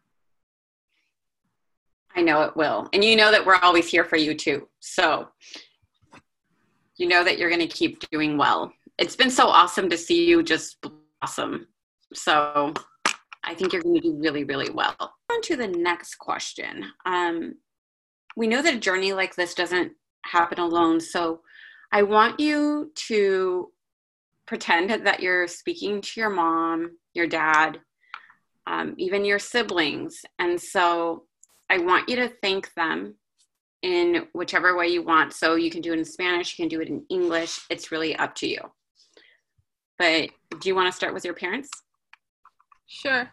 I 2.15 2.21
know 2.21 2.43
it 2.43 2.55
will. 2.55 2.89
And 2.93 3.03
you 3.03 3.15
know 3.15 3.31
that 3.31 3.45
we're 3.45 3.55
always 3.55 3.89
here 3.89 4.05
for 4.05 4.17
you 4.17 4.33
too. 4.35 4.67
So 4.79 5.29
you 6.97 7.07
know 7.07 7.23
that 7.23 7.37
you're 7.37 7.49
going 7.49 7.59
to 7.59 7.67
keep 7.67 7.99
doing 8.11 8.37
well. 8.37 8.71
It's 8.97 9.15
been 9.15 9.31
so 9.31 9.47
awesome 9.47 9.89
to 9.89 9.97
see 9.97 10.25
you 10.25 10.43
just 10.43 10.77
blossom. 11.21 11.67
So 12.13 12.73
I 13.43 13.55
think 13.55 13.73
you're 13.73 13.81
going 13.81 13.95
to 13.95 14.01
do 14.01 14.15
really, 14.15 14.43
really 14.43 14.69
well. 14.69 14.95
On 14.99 15.41
to 15.43 15.55
the 15.55 15.67
next 15.67 16.15
question. 16.15 16.85
Um, 17.05 17.55
we 18.35 18.47
know 18.47 18.61
that 18.61 18.75
a 18.75 18.79
journey 18.79 19.13
like 19.13 19.35
this 19.35 19.53
doesn't 19.53 19.93
happen 20.23 20.59
alone. 20.59 20.99
So 20.99 21.41
I 21.91 22.03
want 22.03 22.39
you 22.39 22.91
to 23.07 23.71
pretend 24.45 24.89
that 24.89 25.19
you're 25.19 25.47
speaking 25.47 26.01
to 26.01 26.19
your 26.19 26.29
mom, 26.29 26.97
your 27.13 27.27
dad, 27.27 27.79
um, 28.67 28.95
even 28.97 29.25
your 29.25 29.39
siblings. 29.39 30.21
And 30.39 30.59
so 30.59 31.25
I 31.69 31.79
want 31.79 32.09
you 32.09 32.15
to 32.17 32.29
thank 32.41 32.73
them 32.75 33.15
in 33.81 34.27
whichever 34.33 34.77
way 34.77 34.87
you 34.87 35.03
want. 35.03 35.33
So 35.33 35.55
you 35.55 35.69
can 35.69 35.81
do 35.81 35.93
it 35.93 35.99
in 35.99 36.05
Spanish, 36.05 36.57
you 36.57 36.63
can 36.63 36.69
do 36.69 36.81
it 36.81 36.87
in 36.87 37.05
English. 37.09 37.59
It's 37.69 37.91
really 37.91 38.15
up 38.15 38.33
to 38.35 38.47
you. 38.47 38.59
But 39.99 40.29
do 40.59 40.69
you 40.69 40.75
want 40.75 40.87
to 40.87 40.95
start 40.95 41.13
with 41.13 41.25
your 41.25 41.33
parents? 41.33 41.69
Sure. 42.87 43.29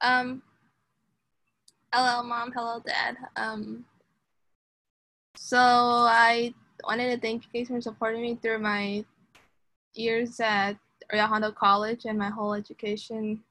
Um, 0.00 0.42
hello, 1.92 2.22
mom. 2.22 2.52
Hello, 2.52 2.80
dad. 2.84 3.16
Um, 3.36 3.84
so 5.36 5.58
I 5.58 6.52
wanted 6.84 7.14
to 7.14 7.20
thank 7.20 7.44
you 7.44 7.60
guys 7.60 7.68
for 7.68 7.80
supporting 7.80 8.22
me 8.22 8.38
through 8.40 8.58
my 8.58 9.04
years 9.94 10.38
at 10.40 10.76
Rio 11.12 11.26
Hondo 11.26 11.52
College 11.52 12.04
and 12.04 12.18
my 12.18 12.28
whole 12.30 12.54
education. 12.54 13.42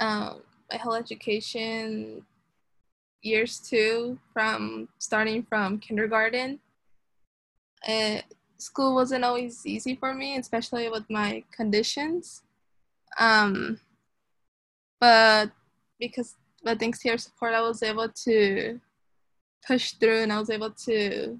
Um, 0.00 0.42
whole 0.80 0.94
education 0.94 2.24
years 3.22 3.58
too, 3.58 4.18
from 4.32 4.88
starting 4.98 5.42
from 5.42 5.78
kindergarten. 5.78 6.60
Uh, 7.86 8.18
school 8.58 8.94
wasn't 8.94 9.24
always 9.24 9.66
easy 9.66 9.94
for 9.94 10.14
me, 10.14 10.36
especially 10.36 10.88
with 10.88 11.08
my 11.10 11.42
conditions. 11.52 12.42
Um, 13.18 13.80
but 15.00 15.50
because 15.98 16.36
but 16.62 16.78
thanks 16.78 17.00
to 17.00 17.08
your 17.08 17.18
support, 17.18 17.52
I 17.52 17.60
was 17.60 17.82
able 17.82 18.08
to 18.08 18.80
push 19.66 19.92
through 19.92 20.22
and 20.22 20.32
I 20.32 20.38
was 20.38 20.50
able 20.50 20.70
to 20.70 21.38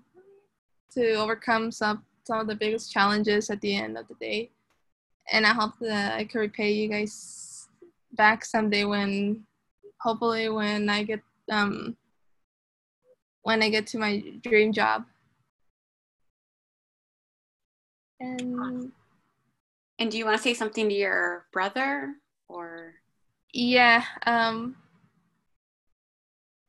to 0.93 1.13
overcome 1.15 1.71
some 1.71 2.05
some 2.25 2.41
of 2.41 2.47
the 2.47 2.55
biggest 2.55 2.93
challenges 2.93 3.51
at 3.51 3.61
the 3.61 3.77
end 3.77 3.99
of 3.99 4.09
the 4.09 4.15
day. 4.15 4.51
And 5.33 5.47
I 5.47 5.51
hope 5.51 5.73
that 5.81 6.19
I 6.19 6.25
can 6.25 6.41
repay 6.41 6.73
you 6.73 6.89
guys 6.89 7.54
back 8.17 8.45
someday 8.45 8.85
when 8.85 9.45
hopefully 10.01 10.49
when 10.49 10.89
I 10.89 11.03
get 11.03 11.21
um, 11.51 11.97
when 13.43 13.63
I 13.63 13.69
get 13.69 13.87
to 13.89 13.99
my 13.99 14.23
dream 14.43 14.73
job. 14.73 15.05
And 18.21 18.93
and 19.99 20.11
do 20.11 20.19
you 20.19 20.25
want 20.25 20.37
to 20.37 20.43
say 20.43 20.55
something 20.55 20.89
to 20.89 20.95
your 20.95 21.47
brother 21.53 22.15
or? 22.49 22.95
Yeah. 23.53 24.05
Um, 24.27 24.77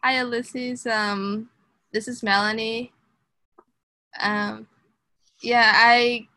hi, 0.04 0.20
Ulysses. 0.20 0.86
Um, 0.86 1.50
this 1.92 2.08
is 2.08 2.22
Melanie. 2.24 2.92
Um, 4.20 4.68
yeah, 5.42 5.72
I 5.76 6.28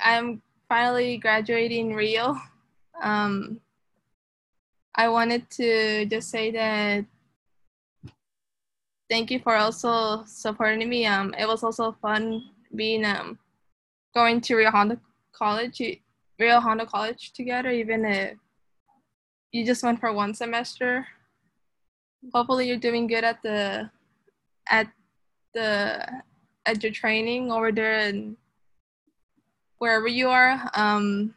I'm 0.00 0.42
finally 0.68 1.16
graduating 1.16 1.94
Rio. 1.94 2.36
Um, 3.02 3.60
I 4.94 5.08
wanted 5.08 5.50
to 5.50 6.06
just 6.06 6.30
say 6.30 6.50
that 6.52 7.04
thank 9.10 9.30
you 9.30 9.40
for 9.40 9.56
also 9.56 10.24
supporting 10.26 10.88
me. 10.88 11.06
Um, 11.06 11.34
it 11.38 11.46
was 11.46 11.62
also 11.62 11.92
fun 12.00 12.50
being 12.74 13.04
um 13.04 13.38
going 14.14 14.40
to 14.42 14.56
Rio 14.56 14.70
Hondo 14.70 14.98
College, 15.32 16.00
Rio 16.38 16.60
Hondo 16.60 16.84
College 16.86 17.32
together, 17.32 17.70
even 17.70 18.04
if 18.04 18.36
you 19.52 19.64
just 19.64 19.82
went 19.82 20.00
for 20.00 20.12
one 20.12 20.34
semester. 20.34 21.06
Hopefully, 22.32 22.68
you're 22.68 22.78
doing 22.78 23.06
good 23.06 23.24
at 23.24 23.42
the 23.42 23.90
at 24.70 24.88
the 25.54 26.06
at 26.64 26.82
your 26.82 26.92
training 26.92 27.50
over 27.50 27.72
there 27.72 27.98
and 27.98 28.36
wherever 29.78 30.06
you 30.06 30.28
are. 30.28 30.70
Um, 30.74 31.34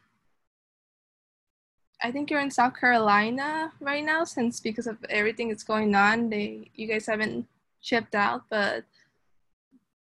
I 2.03 2.11
think 2.11 2.29
you're 2.29 2.41
in 2.41 2.51
South 2.51 2.77
Carolina 2.79 3.71
right 3.79 4.03
now, 4.03 4.23
since 4.23 4.59
because 4.59 4.87
of 4.87 4.97
everything 5.09 5.49
that's 5.49 5.63
going 5.63 5.95
on, 5.95 6.29
they 6.29 6.69
you 6.75 6.87
guys 6.87 7.05
haven't 7.05 7.47
shipped 7.81 8.15
out. 8.15 8.43
But 8.49 8.83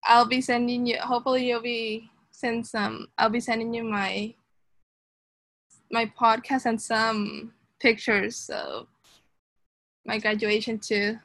I'll 0.04 0.26
be 0.26 0.40
sending 0.40 0.86
you. 0.86 0.98
Hopefully, 0.98 1.46
you'll 1.46 1.62
be 1.62 2.10
send 2.30 2.66
some. 2.66 2.84
Um, 2.84 3.08
I'll 3.18 3.30
be 3.30 3.40
sending 3.40 3.72
you 3.72 3.84
my 3.84 4.34
my 5.90 6.06
podcast 6.18 6.66
and 6.66 6.80
some 6.80 7.52
pictures 7.80 8.50
of 8.52 8.88
my 10.04 10.18
graduation 10.18 10.78
too, 10.78 11.18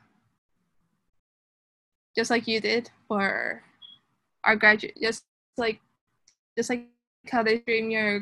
just 2.16 2.30
like 2.30 2.48
you 2.48 2.62
did 2.62 2.90
for 3.08 3.64
our 4.44 4.56
graduate. 4.56 4.98
Just 5.02 5.26
like 5.58 5.80
just 6.58 6.70
like 6.70 6.88
how 7.30 7.44
they 7.44 7.62
stream 7.62 7.92
your 7.92 8.22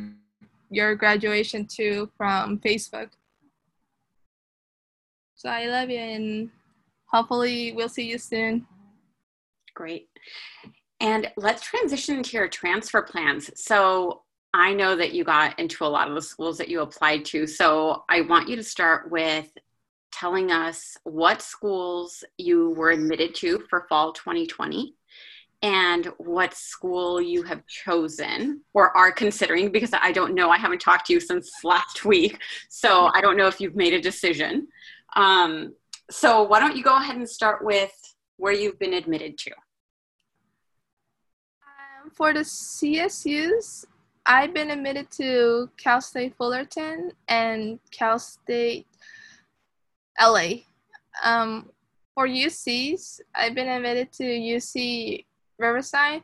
your 0.69 0.95
graduation 0.95 1.65
too 1.65 2.09
from 2.17 2.59
Facebook. 2.59 3.09
So 5.35 5.49
I 5.49 5.67
love 5.67 5.89
you 5.89 5.99
and 5.99 6.49
hopefully 7.05 7.71
we'll 7.71 7.89
see 7.89 8.09
you 8.09 8.17
soon. 8.17 8.67
Great. 9.73 10.09
And 10.99 11.31
let's 11.37 11.63
transition 11.63 12.21
to 12.23 12.37
your 12.37 12.49
transfer 12.49 13.01
plans. 13.01 13.49
So 13.55 14.23
I 14.53 14.73
know 14.73 14.95
that 14.95 15.13
you 15.13 15.23
got 15.23 15.57
into 15.59 15.85
a 15.85 15.87
lot 15.87 16.09
of 16.09 16.15
the 16.15 16.21
schools 16.21 16.57
that 16.57 16.67
you 16.67 16.81
applied 16.81 17.23
to. 17.25 17.47
So 17.47 18.03
I 18.09 18.21
want 18.21 18.49
you 18.49 18.55
to 18.55 18.63
start 18.63 19.09
with 19.09 19.49
telling 20.11 20.51
us 20.51 20.97
what 21.03 21.41
schools 21.41 22.23
you 22.37 22.71
were 22.71 22.91
admitted 22.91 23.35
to 23.35 23.63
for 23.69 23.85
fall 23.87 24.11
2020 24.11 24.95
and 25.61 26.05
what 26.17 26.53
school 26.53 27.21
you 27.21 27.43
have 27.43 27.65
chosen 27.67 28.61
or 28.73 28.95
are 28.95 29.11
considering 29.11 29.71
because 29.71 29.91
I 29.93 30.11
don't 30.11 30.33
know. 30.33 30.49
I 30.49 30.57
haven't 30.57 30.79
talked 30.79 31.07
to 31.07 31.13
you 31.13 31.19
since 31.19 31.51
last 31.63 32.05
week. 32.05 32.39
So 32.69 33.09
I 33.13 33.21
don't 33.21 33.37
know 33.37 33.47
if 33.47 33.59
you've 33.59 33.75
made 33.75 33.93
a 33.93 34.01
decision. 34.01 34.67
Um, 35.15 35.73
so 36.09 36.43
why 36.43 36.59
don't 36.59 36.75
you 36.75 36.83
go 36.83 36.95
ahead 36.95 37.17
and 37.17 37.29
start 37.29 37.63
with 37.63 37.91
where 38.37 38.53
you've 38.53 38.79
been 38.79 38.93
admitted 38.93 39.37
to? 39.39 39.51
Um, 41.61 42.09
for 42.11 42.33
the 42.33 42.39
CSUs, 42.39 43.85
I've 44.25 44.53
been 44.53 44.71
admitted 44.71 45.11
to 45.11 45.69
Cal 45.77 46.01
State 46.01 46.35
Fullerton 46.37 47.11
and 47.27 47.79
Cal 47.91 48.17
State 48.17 48.87
LA. 50.21 50.49
Um, 51.23 51.69
for 52.13 52.27
UCs, 52.27 53.21
I've 53.35 53.55
been 53.55 53.67
admitted 53.67 54.11
to 54.13 54.23
UC 54.23 55.25
Riverside 55.59 56.23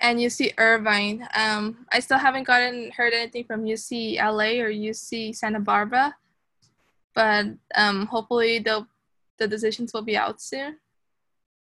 and 0.00 0.18
UC 0.18 0.54
Irvine. 0.58 1.28
Um, 1.34 1.86
I 1.92 2.00
still 2.00 2.18
haven't 2.18 2.44
gotten 2.44 2.90
heard 2.92 3.12
anything 3.12 3.44
from 3.44 3.64
UC 3.64 4.16
LA 4.16 4.62
or 4.62 4.70
UC 4.70 5.34
Santa 5.34 5.60
Barbara, 5.60 6.14
but 7.14 7.46
um, 7.74 8.06
hopefully 8.06 8.58
the 8.58 8.86
the 9.38 9.46
decisions 9.46 9.92
will 9.92 10.02
be 10.02 10.16
out 10.16 10.40
soon. 10.40 10.78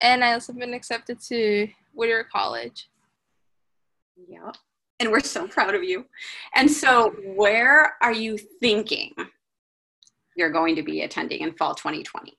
And 0.01 0.23
I 0.23 0.35
also 0.35 0.53
been 0.53 0.75
accepted 0.75 1.21
to 1.23 1.69
Whittier 1.95 2.25
College. 2.31 2.89
Yeah, 4.29 4.53
and 5.01 5.11
we're 5.11 5.21
so 5.21 5.47
proud 5.47 5.75
of 5.75 5.83
you. 5.83 6.07
And 6.55 6.71
so, 6.71 7.11
where 7.35 7.95
are 8.03 8.13
you 8.13 8.39
thinking 8.39 9.15
you're 10.37 10.51
going 10.51 10.77
to 10.77 10.83
be 10.83 11.03
attending 11.03 11.41
in 11.41 11.53
fall 11.53 11.75
2020? 11.75 12.37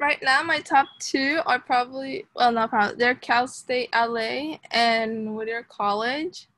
Right 0.00 0.22
now 0.22 0.42
my 0.42 0.60
top 0.60 0.86
two 0.98 1.40
are 1.46 1.58
probably 1.58 2.26
well 2.34 2.52
not 2.52 2.70
probably 2.70 2.96
they're 2.96 3.14
Cal 3.14 3.46
State 3.46 3.90
LA 3.94 4.56
and 4.70 5.34
Whittier 5.34 5.66
College. 5.68 6.48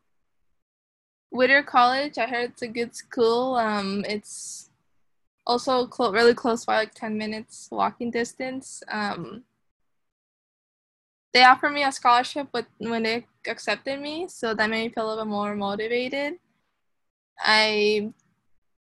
Whittier 1.30 1.62
College, 1.62 2.18
I 2.18 2.26
heard 2.26 2.50
it's 2.50 2.62
a 2.62 2.68
good 2.68 2.94
school. 2.94 3.54
Um, 3.54 4.04
it's 4.08 4.70
also 5.46 5.86
clo- 5.86 6.12
really 6.12 6.34
close 6.34 6.64
by, 6.64 6.78
like 6.78 6.94
ten 6.94 7.16
minutes 7.16 7.68
walking 7.70 8.10
distance. 8.10 8.82
Um, 8.88 9.44
they 11.32 11.44
offered 11.44 11.70
me 11.72 11.84
a 11.84 11.92
scholarship, 11.92 12.48
but 12.52 12.66
when 12.78 13.04
they 13.04 13.26
accepted 13.46 14.00
me, 14.00 14.26
so 14.28 14.54
that 14.54 14.68
made 14.68 14.88
me 14.88 14.92
feel 14.92 15.06
a 15.06 15.08
little 15.08 15.24
bit 15.24 15.30
more 15.30 15.54
motivated. 15.54 16.34
I 17.38 18.12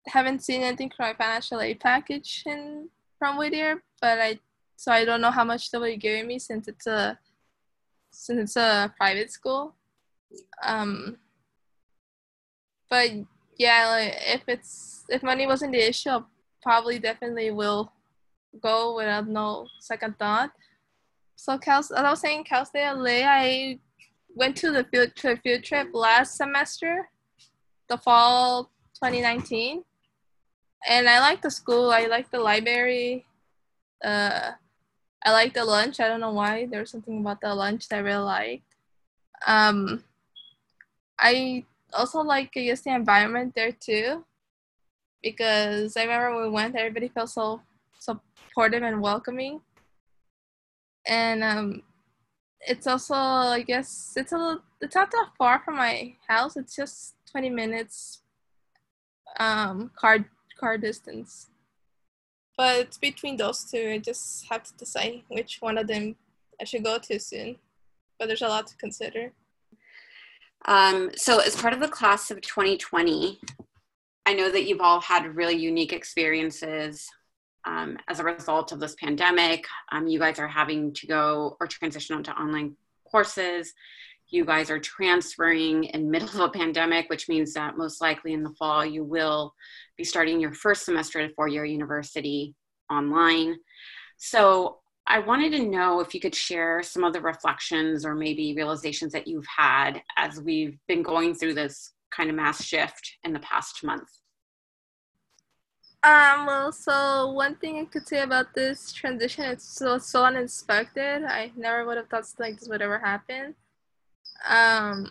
haven't 0.06 0.42
seen 0.42 0.62
anything 0.62 0.90
from 0.96 1.06
my 1.08 1.14
financial 1.14 1.60
aid 1.60 1.80
package 1.80 2.42
in, 2.46 2.88
from 3.18 3.36
Whittier, 3.36 3.82
but 4.00 4.18
I 4.18 4.38
so 4.78 4.92
I 4.92 5.04
don't 5.04 5.20
know 5.20 5.32
how 5.32 5.42
much 5.42 5.70
they'll 5.72 5.82
be 5.82 5.96
giving 5.96 6.28
me 6.28 6.38
since 6.38 6.68
it's 6.68 6.86
a 6.86 7.18
since 8.12 8.38
it's 8.38 8.56
a 8.56 8.94
private 8.96 9.32
school. 9.32 9.74
Um, 10.64 11.16
but 12.88 13.10
yeah, 13.58 13.88
like 13.88 14.14
if 14.24 14.42
it's 14.46 15.04
if 15.08 15.24
money 15.24 15.48
wasn't 15.48 15.72
the 15.72 15.88
issue, 15.88 16.10
I 16.10 16.20
probably 16.62 17.00
definitely 17.00 17.50
will 17.50 17.92
go 18.62 18.94
without 18.94 19.26
no 19.26 19.66
second 19.80 20.16
thought. 20.16 20.52
So 21.34 21.58
Cal, 21.58 21.80
as 21.80 21.90
I 21.90 22.08
was 22.08 22.20
saying, 22.20 22.44
Cal 22.44 22.64
State 22.64 22.88
LA, 22.88 23.26
I 23.26 23.80
went 24.36 24.56
to 24.58 24.70
the 24.70 24.84
field 24.84 25.10
a 25.24 25.36
field 25.38 25.64
trip 25.64 25.88
last 25.92 26.36
semester, 26.36 27.10
the 27.88 27.98
fall 27.98 28.70
2019, 28.94 29.82
and 30.88 31.08
I 31.08 31.18
like 31.18 31.42
the 31.42 31.50
school. 31.50 31.90
I 31.90 32.06
like 32.06 32.30
the 32.30 32.38
library. 32.38 33.26
Uh, 34.04 34.52
I 35.24 35.32
like 35.32 35.54
the 35.54 35.64
lunch. 35.64 36.00
I 36.00 36.08
don't 36.08 36.20
know 36.20 36.32
why. 36.32 36.66
There's 36.66 36.90
something 36.90 37.20
about 37.20 37.40
the 37.40 37.54
lunch 37.54 37.88
that 37.88 37.96
I 37.96 38.00
really 38.00 38.24
liked. 38.24 38.74
Um, 39.46 40.04
I 41.18 41.64
also 41.92 42.20
like 42.20 42.52
I 42.56 42.60
the 42.84 42.94
environment 42.94 43.54
there 43.54 43.72
too, 43.72 44.24
because 45.22 45.96
I 45.96 46.02
remember 46.02 46.36
when 46.36 46.44
we 46.44 46.50
went, 46.50 46.76
everybody 46.76 47.08
felt 47.08 47.30
so 47.30 47.60
supportive 47.98 48.82
and 48.82 49.00
welcoming. 49.02 49.60
And 51.06 51.42
um, 51.42 51.82
it's 52.60 52.86
also 52.86 53.14
I 53.14 53.62
guess 53.62 54.14
it's 54.16 54.32
a 54.32 54.36
little, 54.36 54.62
it's 54.80 54.94
not 54.94 55.10
that 55.10 55.30
far 55.36 55.60
from 55.64 55.76
my 55.76 56.14
house. 56.28 56.56
It's 56.56 56.76
just 56.76 57.14
20 57.32 57.50
minutes 57.50 58.22
um, 59.38 59.90
car 59.96 60.24
car 60.58 60.78
distance. 60.78 61.48
But 62.58 62.98
between 63.00 63.36
those 63.36 63.64
two. 63.64 63.92
I 63.94 63.98
just 63.98 64.46
have 64.50 64.64
to 64.64 64.74
decide 64.76 65.22
which 65.28 65.58
one 65.60 65.78
of 65.78 65.86
them 65.86 66.16
I 66.60 66.64
should 66.64 66.84
go 66.84 66.98
to 66.98 67.18
soon. 67.20 67.56
But 68.18 68.26
there's 68.26 68.42
a 68.42 68.48
lot 68.48 68.66
to 68.66 68.76
consider. 68.76 69.32
Um, 70.66 71.12
so, 71.14 71.38
as 71.38 71.54
part 71.54 71.72
of 71.72 71.78
the 71.78 71.86
class 71.86 72.32
of 72.32 72.40
2020, 72.40 73.40
I 74.26 74.34
know 74.34 74.50
that 74.50 74.64
you've 74.64 74.80
all 74.80 75.00
had 75.00 75.36
really 75.36 75.54
unique 75.54 75.92
experiences 75.92 77.08
um, 77.64 77.96
as 78.08 78.18
a 78.18 78.24
result 78.24 78.72
of 78.72 78.80
this 78.80 78.96
pandemic. 78.96 79.64
Um, 79.92 80.08
you 80.08 80.18
guys 80.18 80.40
are 80.40 80.48
having 80.48 80.92
to 80.94 81.06
go 81.06 81.56
or 81.60 81.68
transition 81.68 82.16
onto 82.16 82.32
online 82.32 82.76
courses. 83.08 83.72
You 84.30 84.44
guys 84.44 84.70
are 84.70 84.78
transferring 84.78 85.84
in 85.84 86.10
middle 86.10 86.28
of 86.28 86.40
a 86.40 86.48
pandemic, 86.50 87.08
which 87.08 87.28
means 87.28 87.54
that 87.54 87.78
most 87.78 88.00
likely 88.00 88.34
in 88.34 88.42
the 88.42 88.54
fall 88.58 88.84
you 88.84 89.02
will 89.04 89.54
be 89.96 90.04
starting 90.04 90.38
your 90.38 90.52
first 90.52 90.84
semester 90.84 91.20
at 91.20 91.30
a 91.30 91.34
four-year 91.34 91.64
university 91.64 92.54
online. 92.90 93.56
So 94.18 94.80
I 95.06 95.20
wanted 95.20 95.52
to 95.52 95.64
know 95.64 96.00
if 96.00 96.12
you 96.12 96.20
could 96.20 96.34
share 96.34 96.82
some 96.82 97.04
of 97.04 97.14
the 97.14 97.20
reflections 97.22 98.04
or 98.04 98.14
maybe 98.14 98.54
realizations 98.54 99.12
that 99.12 99.26
you've 99.26 99.46
had 99.46 100.02
as 100.18 100.42
we've 100.42 100.78
been 100.86 101.02
going 101.02 101.34
through 101.34 101.54
this 101.54 101.92
kind 102.10 102.28
of 102.28 102.36
mass 102.36 102.62
shift 102.62 103.16
in 103.24 103.32
the 103.32 103.40
past 103.40 103.82
month. 103.82 104.08
Um, 106.02 106.46
well, 106.46 106.70
so 106.70 107.32
one 107.32 107.56
thing 107.56 107.78
I 107.78 107.84
could 107.86 108.06
say 108.06 108.20
about 108.20 108.54
this 108.54 108.92
transition, 108.92 109.44
it's 109.44 109.64
so, 109.64 109.98
so 109.98 110.24
unexpected. 110.24 111.24
I 111.24 111.50
never 111.56 111.86
would 111.86 111.96
have 111.96 112.08
thought 112.08 112.26
something 112.26 112.52
like 112.52 112.60
this 112.60 112.68
would 112.68 112.82
ever 112.82 112.98
happen. 112.98 113.54
Um, 114.46 115.10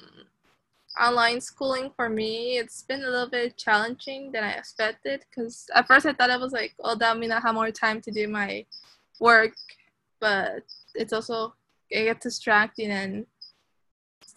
online 1.00 1.42
schooling 1.42 1.92
for 1.96 2.10
me, 2.10 2.58
it's 2.58 2.84
been 2.84 3.04
a 3.04 3.10
little 3.10 3.30
bit 3.30 3.58
challenging 3.58 4.32
than 4.32 4.44
I 4.44 4.52
expected 4.52 5.24
because 5.30 5.66
at 5.76 5.88
first 5.88 6.06
I 6.06 6.14
thought 6.14 6.32
I 6.32 6.38
was 6.38 6.54
like, 6.54 6.74
oh, 6.84 6.96
that 6.96 7.18
mean 7.18 7.32
I 7.32 7.40
have 7.40 7.56
more 7.56 7.72
time 7.72 8.02
to 8.02 8.12
do 8.12 8.28
my 8.28 8.66
work 9.20 9.54
but 10.20 10.64
it's 10.96 11.14
also 11.14 11.54
it 11.90 12.06
gets 12.06 12.24
distracting 12.24 12.92
and 12.92 13.26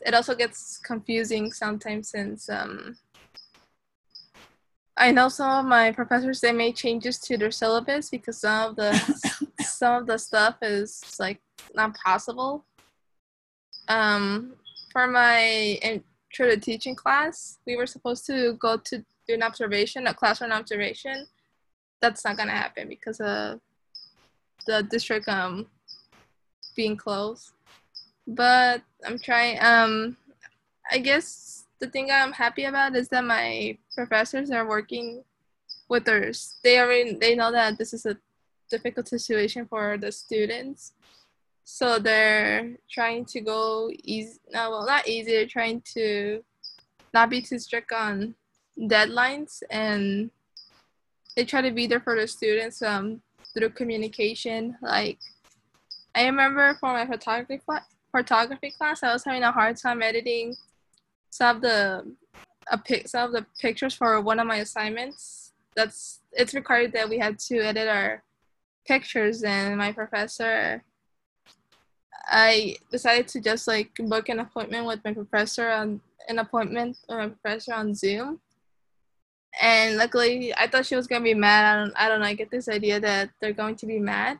it 0.07 0.15
also 0.15 0.35
gets 0.35 0.79
confusing 0.79 1.53
sometimes 1.53 2.11
since 2.11 2.49
um, 2.49 2.97
I 4.97 5.11
know 5.11 5.29
some 5.29 5.51
of 5.51 5.65
my 5.67 5.93
professors 5.93 6.41
they 6.41 6.53
made 6.53 6.77
changes 6.77 7.19
to 7.21 7.37
their 7.37 7.51
syllabus 7.51 8.11
because 8.11 8.41
some 8.41 8.71
of 8.71 8.77
the 8.77 8.93
some 9.61 10.03
of 10.03 10.07
the 10.07 10.19
stuff 10.19 10.57
is 10.63 11.17
like 11.19 11.41
not 11.75 11.97
possible. 11.97 12.65
Um, 13.89 14.55
for 14.91 15.07
my 15.07 15.79
intro 15.83 16.49
to 16.49 16.57
teaching 16.57 16.95
class, 16.95 17.59
we 17.67 17.77
were 17.77 17.87
supposed 17.87 18.27
to 18.27 18.55
go 18.55 18.77
to 18.77 18.99
do 19.29 19.35
an 19.35 19.43
observation, 19.43 20.07
a 20.07 20.15
classroom 20.15 20.53
observation. 20.53 21.27
That's 22.01 22.25
not 22.25 22.37
gonna 22.37 22.53
happen 22.53 22.89
because 22.89 23.21
of 23.21 23.61
the 24.67 24.83
district 24.83 25.29
um 25.29 25.67
being 26.77 26.97
closed. 26.97 27.53
But 28.27 28.83
I'm 29.07 29.19
trying 29.19 29.59
um 29.63 30.17
I 30.91 30.99
guess 30.99 31.65
the 31.79 31.89
thing 31.89 32.11
I'm 32.11 32.33
happy 32.33 32.65
about 32.65 32.97
is 32.97 33.09
that 33.09 33.25
my 33.25 33.79
professors 33.95 34.51
are 34.51 34.69
working 34.69 35.25
with 35.89 36.09
us. 36.09 36.59
They 36.63 36.79
already 36.79 37.15
they 37.15 37.35
know 37.35 37.53
that 37.53 37.79
this 37.79 37.93
is 37.93 38.07
a 38.07 38.17
difficult 38.71 39.09
situation 39.09 39.67
for 39.67 39.99
the 39.99 40.13
students. 40.13 40.93
So 41.73 42.01
they're 42.01 42.77
trying 42.91 43.25
to 43.27 43.41
go 43.41 43.91
easy 44.03 44.41
no 44.53 44.71
well 44.71 44.87
not 44.87 45.07
easy, 45.07 45.31
they're 45.31 45.47
trying 45.47 45.83
to 45.95 46.43
not 47.15 47.31
be 47.31 47.41
too 47.41 47.61
strict 47.61 47.93
on 47.93 48.35
deadlines 48.77 49.63
and 49.71 50.31
they 51.37 51.45
try 51.45 51.63
to 51.63 51.71
be 51.71 51.87
there 51.87 52.01
for 52.01 52.21
the 52.21 52.27
students 52.27 52.83
um 52.83 53.23
through 53.55 53.71
communication. 53.71 54.77
Like 54.83 55.19
I 56.15 56.27
remember 56.27 56.75
for 56.81 56.93
my 56.93 57.07
photography 57.07 57.59
class, 57.59 57.85
photography 58.11 58.73
class, 58.77 59.05
I 59.05 59.13
was 59.13 59.25
having 59.25 59.45
a 59.45 59.53
hard 59.53 59.77
time 59.77 60.03
editing 60.03 60.57
some 61.31 61.57
of 61.57 61.63
the 61.63 62.15
a 62.71 62.79
pic 62.79 63.07
some 63.09 63.29
of 63.29 63.33
the 63.33 63.47
pictures 63.61 63.95
for 63.95 64.21
one 64.21 64.41
of 64.41 64.47
my 64.47 64.57
assignments. 64.57 65.53
That's 65.77 66.21
it's 66.33 66.53
required 66.53 66.93
that 66.93 67.09
we 67.09 67.19
had 67.19 67.39
to 67.49 67.61
edit 67.61 67.89
our 67.89 68.25
pictures, 68.87 69.45
and 69.45 69.79
my 69.79 69.93
professor. 69.93 70.83
I 72.27 72.77
decided 72.91 73.29
to 73.29 73.41
just 73.41 73.67
like 73.67 73.91
book 73.99 74.29
an 74.29 74.41
appointment 74.41 74.87
with 74.87 75.01
my 75.05 75.13
professor 75.13 75.69
on 75.69 76.01
an 76.29 76.39
appointment 76.39 76.99
with 77.09 77.19
my 77.19 77.29
professor 77.29 77.75
on 77.75 77.95
Zoom. 77.95 78.41
And 79.61 79.97
luckily 79.97 80.55
i 80.55 80.69
thought 80.69 80.87
she 80.87 80.97
was 80.97 81.07
to 81.07 81.21
be 81.21 81.35
mad. 81.35 81.65
I 81.65 81.85
don't, 81.85 81.95
I 81.97 82.09
don't 82.09 82.21
know 82.21 82.27
i 82.27 82.35
get 82.35 82.51
this 82.51 82.69
idea 82.69 83.01
that 83.01 83.31
they're 83.41 83.53
going 83.53 83.77
to 83.77 83.87
be 83.87 83.99
mad. 83.99 84.39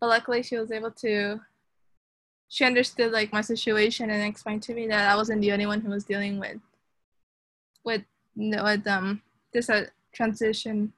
But 0.00 0.08
luckily 0.08 0.42
she 0.42 0.56
was 0.56 0.72
able 0.72 0.90
to 0.92 1.40
she 2.48 2.64
understood 2.64 3.12
like 3.12 3.32
my 3.32 3.40
situation 3.40 4.10
and 4.10 4.22
explained 4.22 4.62
to 4.62 4.74
me 4.74 4.86
that 4.86 5.10
i 5.10 5.16
wasn't 5.16 5.40
the 5.40 5.50
only 5.50 5.66
one 5.66 5.80
who 5.80 5.90
was 5.90 6.04
dealing 6.04 6.38
with 6.38 6.58
with 7.84 8.02
with 8.36 8.86
um 8.86 9.22
this 9.52 9.70
uh, 9.70 9.86
transition. 10.12 10.92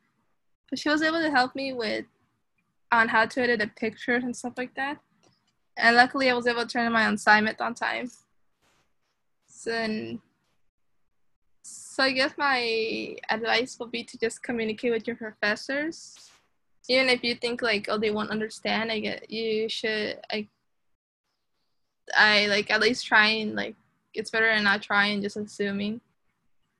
But 0.70 0.78
she 0.78 0.88
was 0.88 1.02
able 1.02 1.20
to 1.20 1.30
help 1.30 1.54
me 1.54 1.72
with 1.72 2.06
on 2.92 3.08
how 3.08 3.26
to 3.26 3.42
edit 3.42 3.60
the 3.60 3.66
pictures 3.66 4.24
and 4.24 4.34
stuff 4.34 4.54
like 4.56 4.74
that 4.76 4.98
and 5.76 5.96
luckily 5.96 6.30
i 6.30 6.34
was 6.34 6.46
able 6.46 6.62
to 6.62 6.68
turn 6.68 6.86
in 6.86 6.92
my 6.92 7.08
assignment 7.10 7.60
on 7.60 7.74
time 7.74 8.10
so 9.46 10.18
so 11.66 12.02
I 12.02 12.12
guess 12.12 12.32
my 12.36 13.16
advice 13.30 13.78
would 13.80 13.90
be 13.90 14.04
to 14.04 14.18
just 14.18 14.42
communicate 14.42 14.92
with 14.92 15.06
your 15.06 15.16
professors. 15.16 16.30
Even 16.88 17.08
if 17.08 17.24
you 17.24 17.34
think 17.34 17.62
like, 17.62 17.86
oh, 17.88 17.96
they 17.98 18.10
won't 18.10 18.30
understand, 18.30 18.92
I 18.92 19.00
get 19.00 19.30
you 19.30 19.68
should 19.68 20.20
I 20.30 20.46
I 22.14 22.46
like 22.46 22.70
at 22.70 22.80
least 22.80 23.06
try 23.06 23.28
and 23.28 23.56
like 23.56 23.74
it's 24.12 24.30
better 24.30 24.54
than 24.54 24.64
not 24.64 24.82
trying 24.82 25.22
just 25.22 25.38
assuming. 25.38 26.02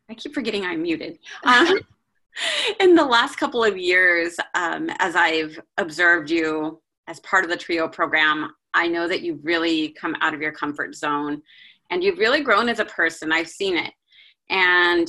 I 0.09 0.14
keep 0.14 0.35
forgetting 0.35 0.64
I'm 0.64 0.82
muted. 0.82 1.18
Um, 1.44 1.80
in 2.80 2.94
the 2.94 3.04
last 3.04 3.37
couple 3.37 3.64
of 3.64 3.78
years, 3.78 4.37
um, 4.54 4.90
as 4.98 5.16
I've 5.16 5.59
observed 5.78 6.30
you 6.30 6.80
as 7.09 7.20
part 7.20 7.44
of 7.44 7.50
the 7.50 7.56
TRIO 7.56 7.88
program, 7.88 8.54
I 8.76 8.86
know 8.86 9.08
that 9.08 9.22
you've 9.22 9.44
really 9.44 9.88
come 9.88 10.14
out 10.20 10.34
of 10.34 10.42
your 10.42 10.52
comfort 10.52 10.94
zone 10.94 11.42
and 11.90 12.04
you've 12.04 12.18
really 12.18 12.42
grown 12.42 12.68
as 12.68 12.78
a 12.78 12.84
person. 12.84 13.32
I've 13.32 13.48
seen 13.48 13.76
it. 13.76 13.92
And 14.50 15.08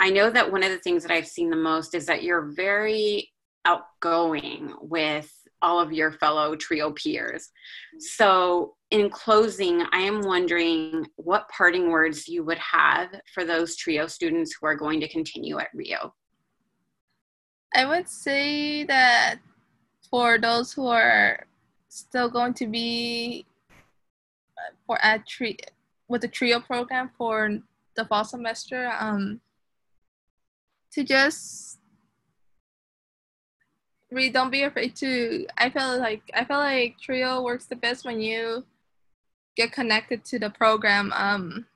I 0.00 0.10
know 0.10 0.28
that 0.28 0.50
one 0.50 0.62
of 0.62 0.70
the 0.70 0.78
things 0.78 1.02
that 1.02 1.12
I've 1.12 1.26
seen 1.26 1.48
the 1.48 1.56
most 1.56 1.94
is 1.94 2.04
that 2.06 2.22
you're 2.22 2.52
very 2.54 3.32
outgoing 3.64 4.74
with 4.80 5.32
all 5.62 5.80
of 5.80 5.92
your 5.92 6.12
fellow 6.12 6.54
trio 6.56 6.90
peers. 6.92 7.50
So, 7.98 8.74
in 8.90 9.08
closing, 9.08 9.82
I 9.92 9.98
am 9.98 10.20
wondering 10.20 11.06
what 11.16 11.48
parting 11.48 11.90
words 11.90 12.28
you 12.28 12.44
would 12.44 12.58
have 12.58 13.08
for 13.34 13.44
those 13.44 13.74
trio 13.74 14.06
students 14.06 14.54
who 14.54 14.66
are 14.66 14.76
going 14.76 15.00
to 15.00 15.08
continue 15.08 15.58
at 15.58 15.68
Rio. 15.74 16.14
I 17.74 17.84
would 17.84 18.08
say 18.08 18.84
that 18.84 19.38
for 20.08 20.38
those 20.38 20.72
who 20.72 20.86
are 20.86 21.46
still 21.96 22.28
going 22.28 22.54
to 22.54 22.66
be 22.66 23.46
uh, 23.70 24.74
for 24.86 24.98
at 25.02 25.26
tri- 25.26 25.56
with 26.08 26.20
the 26.20 26.28
trio 26.28 26.60
program 26.60 27.10
for 27.16 27.58
the 27.96 28.04
fall 28.04 28.24
semester 28.24 28.92
um, 28.98 29.40
to 30.92 31.02
just 31.02 31.78
really 34.10 34.30
don't 34.30 34.50
be 34.50 34.62
afraid 34.62 34.94
to 34.94 35.46
i 35.58 35.68
feel 35.68 35.98
like 35.98 36.22
i 36.32 36.44
feel 36.44 36.58
like 36.58 36.94
trio 37.00 37.42
works 37.42 37.66
the 37.66 37.74
best 37.74 38.04
when 38.04 38.20
you 38.20 38.64
get 39.56 39.72
connected 39.72 40.24
to 40.24 40.38
the 40.38 40.50
program 40.50 41.12
um 41.16 41.66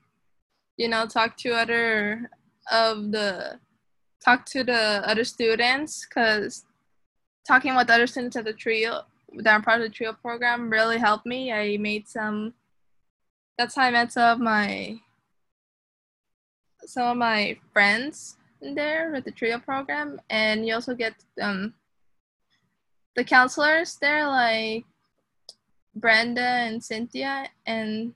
you 0.77 0.89
know 0.89 1.07
talk 1.07 1.37
to 1.37 1.51
other 1.51 2.31
of 2.71 3.11
the 3.11 3.59
talk 4.25 4.47
to 4.47 4.63
the 4.63 5.03
other 5.05 5.25
students 5.25 6.07
because 6.07 6.65
talking 7.47 7.75
with 7.75 7.91
other 7.91 8.07
students 8.07 8.37
at 8.37 8.45
the 8.45 8.53
trio 8.53 9.03
that 9.39 9.53
are 9.53 9.63
part 9.63 9.81
of 9.81 9.87
the 9.87 9.95
trio 9.95 10.13
program 10.13 10.71
really 10.71 10.99
helped 10.99 11.27
me. 11.27 11.53
I 11.53 11.77
made 11.77 12.09
some. 12.09 12.55
That's 13.59 13.75
how 13.75 13.83
I 13.83 13.91
met 13.91 14.13
some 14.13 14.33
of 14.33 14.41
my 14.41 15.01
some 16.85 17.09
of 17.09 17.17
my 17.17 17.59
friends 17.73 18.37
in 18.63 18.75
there 18.75 19.11
with 19.13 19.25
the 19.25 19.31
trio 19.31 19.59
program, 19.59 20.21
and 20.31 20.67
you 20.67 20.75
also 20.75 20.95
get 20.95 21.15
um 21.41 21.75
the 23.17 23.25
counselors 23.25 23.97
there 24.01 24.27
like 24.27 24.85
Brenda 25.95 26.41
and 26.41 26.83
Cynthia 26.83 27.49
and 27.67 28.15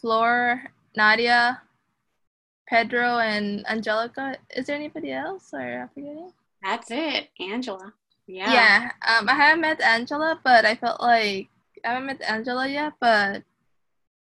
Flor, 0.00 0.62
Nadia, 0.96 1.62
Pedro, 2.68 3.18
and 3.18 3.66
Angelica. 3.66 4.36
Is 4.54 4.66
there 4.66 4.76
anybody 4.76 5.12
else, 5.12 5.50
or 5.52 5.60
am 5.60 5.88
forgetting? 5.94 6.32
That's 6.62 6.90
it, 6.90 7.28
Angela. 7.40 7.92
Yeah. 8.26 8.52
Yeah. 8.52 8.90
Um, 9.06 9.28
I 9.28 9.34
haven't 9.34 9.60
met 9.60 9.80
Angela, 9.80 10.40
but 10.42 10.64
I 10.64 10.74
felt 10.74 11.00
like 11.00 11.48
I 11.84 11.88
haven't 11.88 12.06
met 12.06 12.22
Angela 12.22 12.66
yet, 12.66 12.94
but 13.00 13.42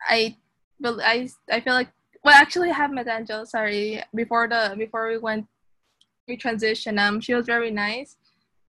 I, 0.08 0.36
I, 0.84 1.30
I 1.52 1.60
feel 1.62 1.74
like 1.74 1.90
well, 2.24 2.36
actually, 2.36 2.70
I 2.70 2.76
have 2.76 2.92
met 2.92 3.08
Angela. 3.08 3.46
Sorry, 3.46 4.04
before 4.14 4.48
the 4.48 4.76
before 4.78 5.08
we 5.08 5.18
went, 5.18 5.48
we 6.28 6.38
transitioned. 6.38 7.00
Um, 7.00 7.20
she 7.20 7.34
was 7.34 7.46
very 7.46 7.72
nice. 7.72 8.18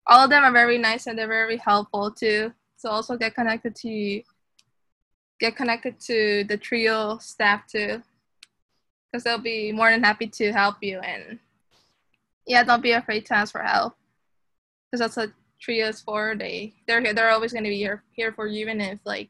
All 0.07 0.23
of 0.23 0.29
them 0.29 0.43
are 0.43 0.51
very 0.51 0.77
nice 0.77 1.05
and 1.07 1.17
they're 1.17 1.27
very 1.27 1.57
helpful 1.57 2.11
too. 2.11 2.53
So 2.77 2.89
also 2.89 3.17
get 3.17 3.35
connected 3.35 3.75
to 3.75 4.21
get 5.39 5.55
connected 5.55 5.99
to 5.99 6.45
the 6.45 6.57
trio 6.57 7.17
staff 7.17 7.67
too, 7.67 8.01
because 9.11 9.23
they'll 9.23 9.37
be 9.37 9.71
more 9.71 9.91
than 9.91 10.03
happy 10.03 10.27
to 10.27 10.51
help 10.51 10.77
you 10.81 10.99
and 10.99 11.39
yeah, 12.47 12.63
don't 12.63 12.81
be 12.81 12.93
afraid 12.93 13.25
to 13.27 13.35
ask 13.35 13.51
for 13.51 13.61
help 13.61 13.95
because 14.91 14.99
that's 14.99 15.15
what 15.17 15.31
trios 15.59 16.01
for. 16.01 16.35
They 16.37 16.73
they're 16.87 17.01
here. 17.01 17.13
They're 17.13 17.29
always 17.31 17.53
going 17.53 17.63
to 17.63 17.69
be 17.69 17.77
here 17.77 18.03
here 18.11 18.33
for 18.33 18.47
you, 18.47 18.61
even 18.61 18.81
if 18.81 18.99
like 19.05 19.29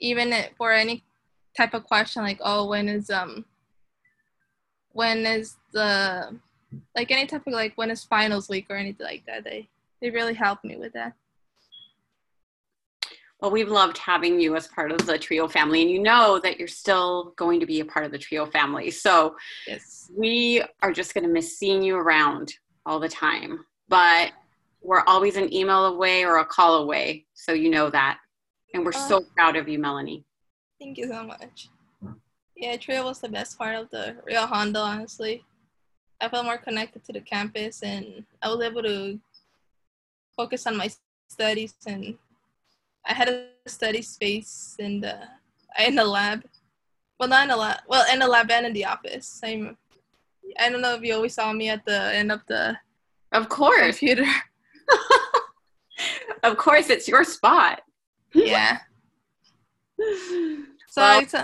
even 0.00 0.32
if 0.32 0.50
for 0.56 0.72
any 0.72 1.04
type 1.56 1.74
of 1.74 1.84
question 1.84 2.22
like 2.22 2.38
oh 2.44 2.68
when 2.68 2.88
is 2.88 3.10
um 3.10 3.44
when 4.92 5.26
is 5.26 5.56
the 5.72 6.38
like 6.94 7.10
any 7.10 7.26
type 7.26 7.46
of 7.46 7.52
like 7.52 7.72
when 7.76 7.90
is 7.90 8.04
finals 8.04 8.48
week 8.48 8.66
or 8.70 8.76
anything 8.76 9.06
like 9.06 9.24
that. 9.26 9.44
They 9.44 9.68
they 10.00 10.10
really 10.10 10.34
helped 10.34 10.64
me 10.64 10.76
with 10.76 10.92
that. 10.92 11.14
Well, 13.40 13.52
we've 13.52 13.68
loved 13.68 13.98
having 13.98 14.40
you 14.40 14.56
as 14.56 14.66
part 14.66 14.90
of 14.90 15.06
the 15.06 15.16
trio 15.16 15.46
family, 15.46 15.82
and 15.82 15.90
you 15.90 16.00
know 16.00 16.40
that 16.42 16.58
you're 16.58 16.66
still 16.66 17.32
going 17.36 17.60
to 17.60 17.66
be 17.66 17.78
a 17.78 17.84
part 17.84 18.04
of 18.04 18.10
the 18.10 18.18
trio 18.18 18.46
family. 18.46 18.90
So, 18.90 19.36
Yes. 19.66 20.10
we 20.12 20.60
are 20.82 20.92
just 20.92 21.14
going 21.14 21.22
to 21.22 21.30
miss 21.30 21.56
seeing 21.56 21.80
you 21.80 21.94
around 21.94 22.52
all 22.84 22.98
the 22.98 23.08
time, 23.08 23.64
but 23.88 24.32
we're 24.82 25.02
always 25.06 25.36
an 25.36 25.52
email 25.52 25.86
away 25.86 26.24
or 26.24 26.38
a 26.38 26.44
call 26.44 26.82
away. 26.82 27.26
So, 27.34 27.52
you 27.52 27.70
know 27.70 27.90
that. 27.90 28.18
And 28.74 28.84
we're 28.84 28.92
so 28.92 29.18
oh. 29.18 29.26
proud 29.34 29.56
of 29.56 29.68
you, 29.68 29.78
Melanie. 29.78 30.24
Thank 30.80 30.98
you 30.98 31.08
so 31.08 31.24
much. 31.24 31.68
Yeah, 32.56 32.76
Trio 32.76 33.04
was 33.04 33.20
the 33.20 33.28
best 33.28 33.56
part 33.56 33.76
of 33.76 33.88
the 33.90 34.16
Rio 34.26 34.46
Hondo, 34.46 34.80
honestly. 34.80 35.44
I 36.20 36.28
felt 36.28 36.44
more 36.44 36.58
connected 36.58 37.04
to 37.04 37.12
the 37.12 37.20
campus 37.20 37.82
and 37.82 38.24
I 38.42 38.48
was 38.48 38.60
able 38.60 38.82
to 38.82 39.20
focus 40.36 40.66
on 40.66 40.76
my 40.76 40.90
studies 41.28 41.74
and 41.86 42.18
I 43.06 43.14
had 43.14 43.28
a 43.28 43.46
study 43.66 44.02
space 44.02 44.74
in 44.78 45.00
the 45.00 45.18
in 45.78 45.94
the 45.94 46.04
lab. 46.04 46.44
Well 47.20 47.28
not 47.28 47.44
in 47.44 47.48
the 47.50 47.56
lab 47.56 47.80
well 47.86 48.04
in 48.12 48.18
the 48.18 48.26
lab 48.26 48.50
and 48.50 48.66
in 48.66 48.72
the 48.72 48.86
office. 48.86 49.40
I'm 49.44 49.76
I 50.58 50.68
don't 50.68 50.80
know 50.80 50.94
if 50.94 51.02
you 51.02 51.14
always 51.14 51.34
saw 51.34 51.52
me 51.52 51.68
at 51.68 51.84
the 51.84 52.14
end 52.14 52.32
of 52.32 52.40
the 52.46 52.76
Of 53.32 53.48
course. 53.48 53.98
computer. 53.98 54.24
of 56.42 56.56
course, 56.56 56.90
it's 56.90 57.08
your 57.08 57.24
spot. 57.24 57.82
yeah. 58.34 58.78
So 60.90 61.02
Well- 61.02 61.26
t- 61.26 61.38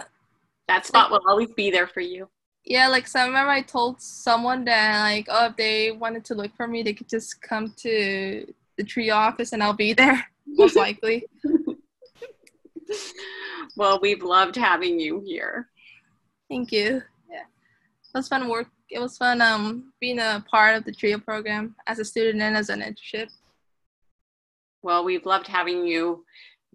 That 0.69 0.87
spot 0.87 1.11
will 1.11 1.21
always 1.29 1.53
be 1.53 1.71
there 1.71 1.87
for 1.87 2.01
you. 2.01 2.29
Yeah, 2.65 2.89
like 2.89 3.07
so 3.07 3.21
I 3.21 3.27
remember 3.27 3.51
I 3.51 3.61
told 3.61 4.01
someone 4.01 4.65
that 4.65 5.03
like, 5.03 5.27
oh, 5.31 5.47
if 5.49 5.57
they 5.57 5.91
wanted 5.93 6.25
to 6.27 6.35
look 6.35 6.57
for 6.57 6.67
me, 6.67 6.83
they 6.83 6.95
could 6.95 7.11
just 7.11 7.43
come 7.43 7.75
to 7.79 8.51
the 8.79 8.85
tree 8.85 9.11
office 9.11 9.53
and 9.53 9.63
I'll 9.63 9.75
be 9.75 9.93
there, 10.03 10.25
most 10.47 10.75
likely. 10.77 11.27
Well, 13.77 13.99
we've 14.01 14.23
loved 14.23 14.57
having 14.57 14.99
you 14.99 15.21
here. 15.27 15.69
Thank 16.49 16.73
you. 16.73 17.03
It 18.15 18.19
was 18.19 18.29
fun 18.29 18.49
work. 18.49 18.69
It 18.91 19.01
was 19.01 19.17
fun 19.17 19.41
um 19.41 19.93
being 20.01 20.21
a 20.21 20.45
part 20.49 20.77
of 20.77 20.85
the 20.85 20.93
trio 20.93 21.19
program 21.19 21.75
as 21.89 21.99
a 21.99 22.05
student 22.05 22.43
and 22.43 22.57
as 22.57 22.69
an 22.69 22.81
internship. 22.81 23.29
Well, 24.83 25.05
we've 25.05 25.27
loved 25.27 25.49
having 25.49 25.85
you 25.85 26.25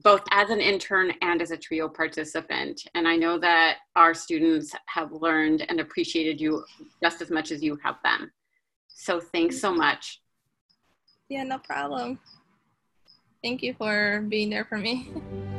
both 0.03 0.23
as 0.31 0.49
an 0.49 0.59
intern 0.59 1.13
and 1.21 1.41
as 1.41 1.51
a 1.51 1.57
trio 1.57 1.87
participant. 1.87 2.81
And 2.93 3.07
I 3.07 3.15
know 3.15 3.37
that 3.39 3.77
our 3.95 4.13
students 4.13 4.73
have 4.87 5.13
learned 5.13 5.65
and 5.69 5.79
appreciated 5.79 6.41
you 6.41 6.65
just 7.01 7.21
as 7.21 7.29
much 7.29 7.51
as 7.51 7.63
you 7.63 7.77
have 7.83 7.95
them. 8.03 8.31
So 8.87 9.21
thanks 9.21 9.59
so 9.59 9.73
much. 9.73 10.21
Yeah, 11.29 11.43
no 11.43 11.59
problem. 11.59 12.19
Thank 13.41 13.63
you 13.63 13.73
for 13.75 14.25
being 14.27 14.49
there 14.49 14.65
for 14.65 14.77
me. 14.77 15.09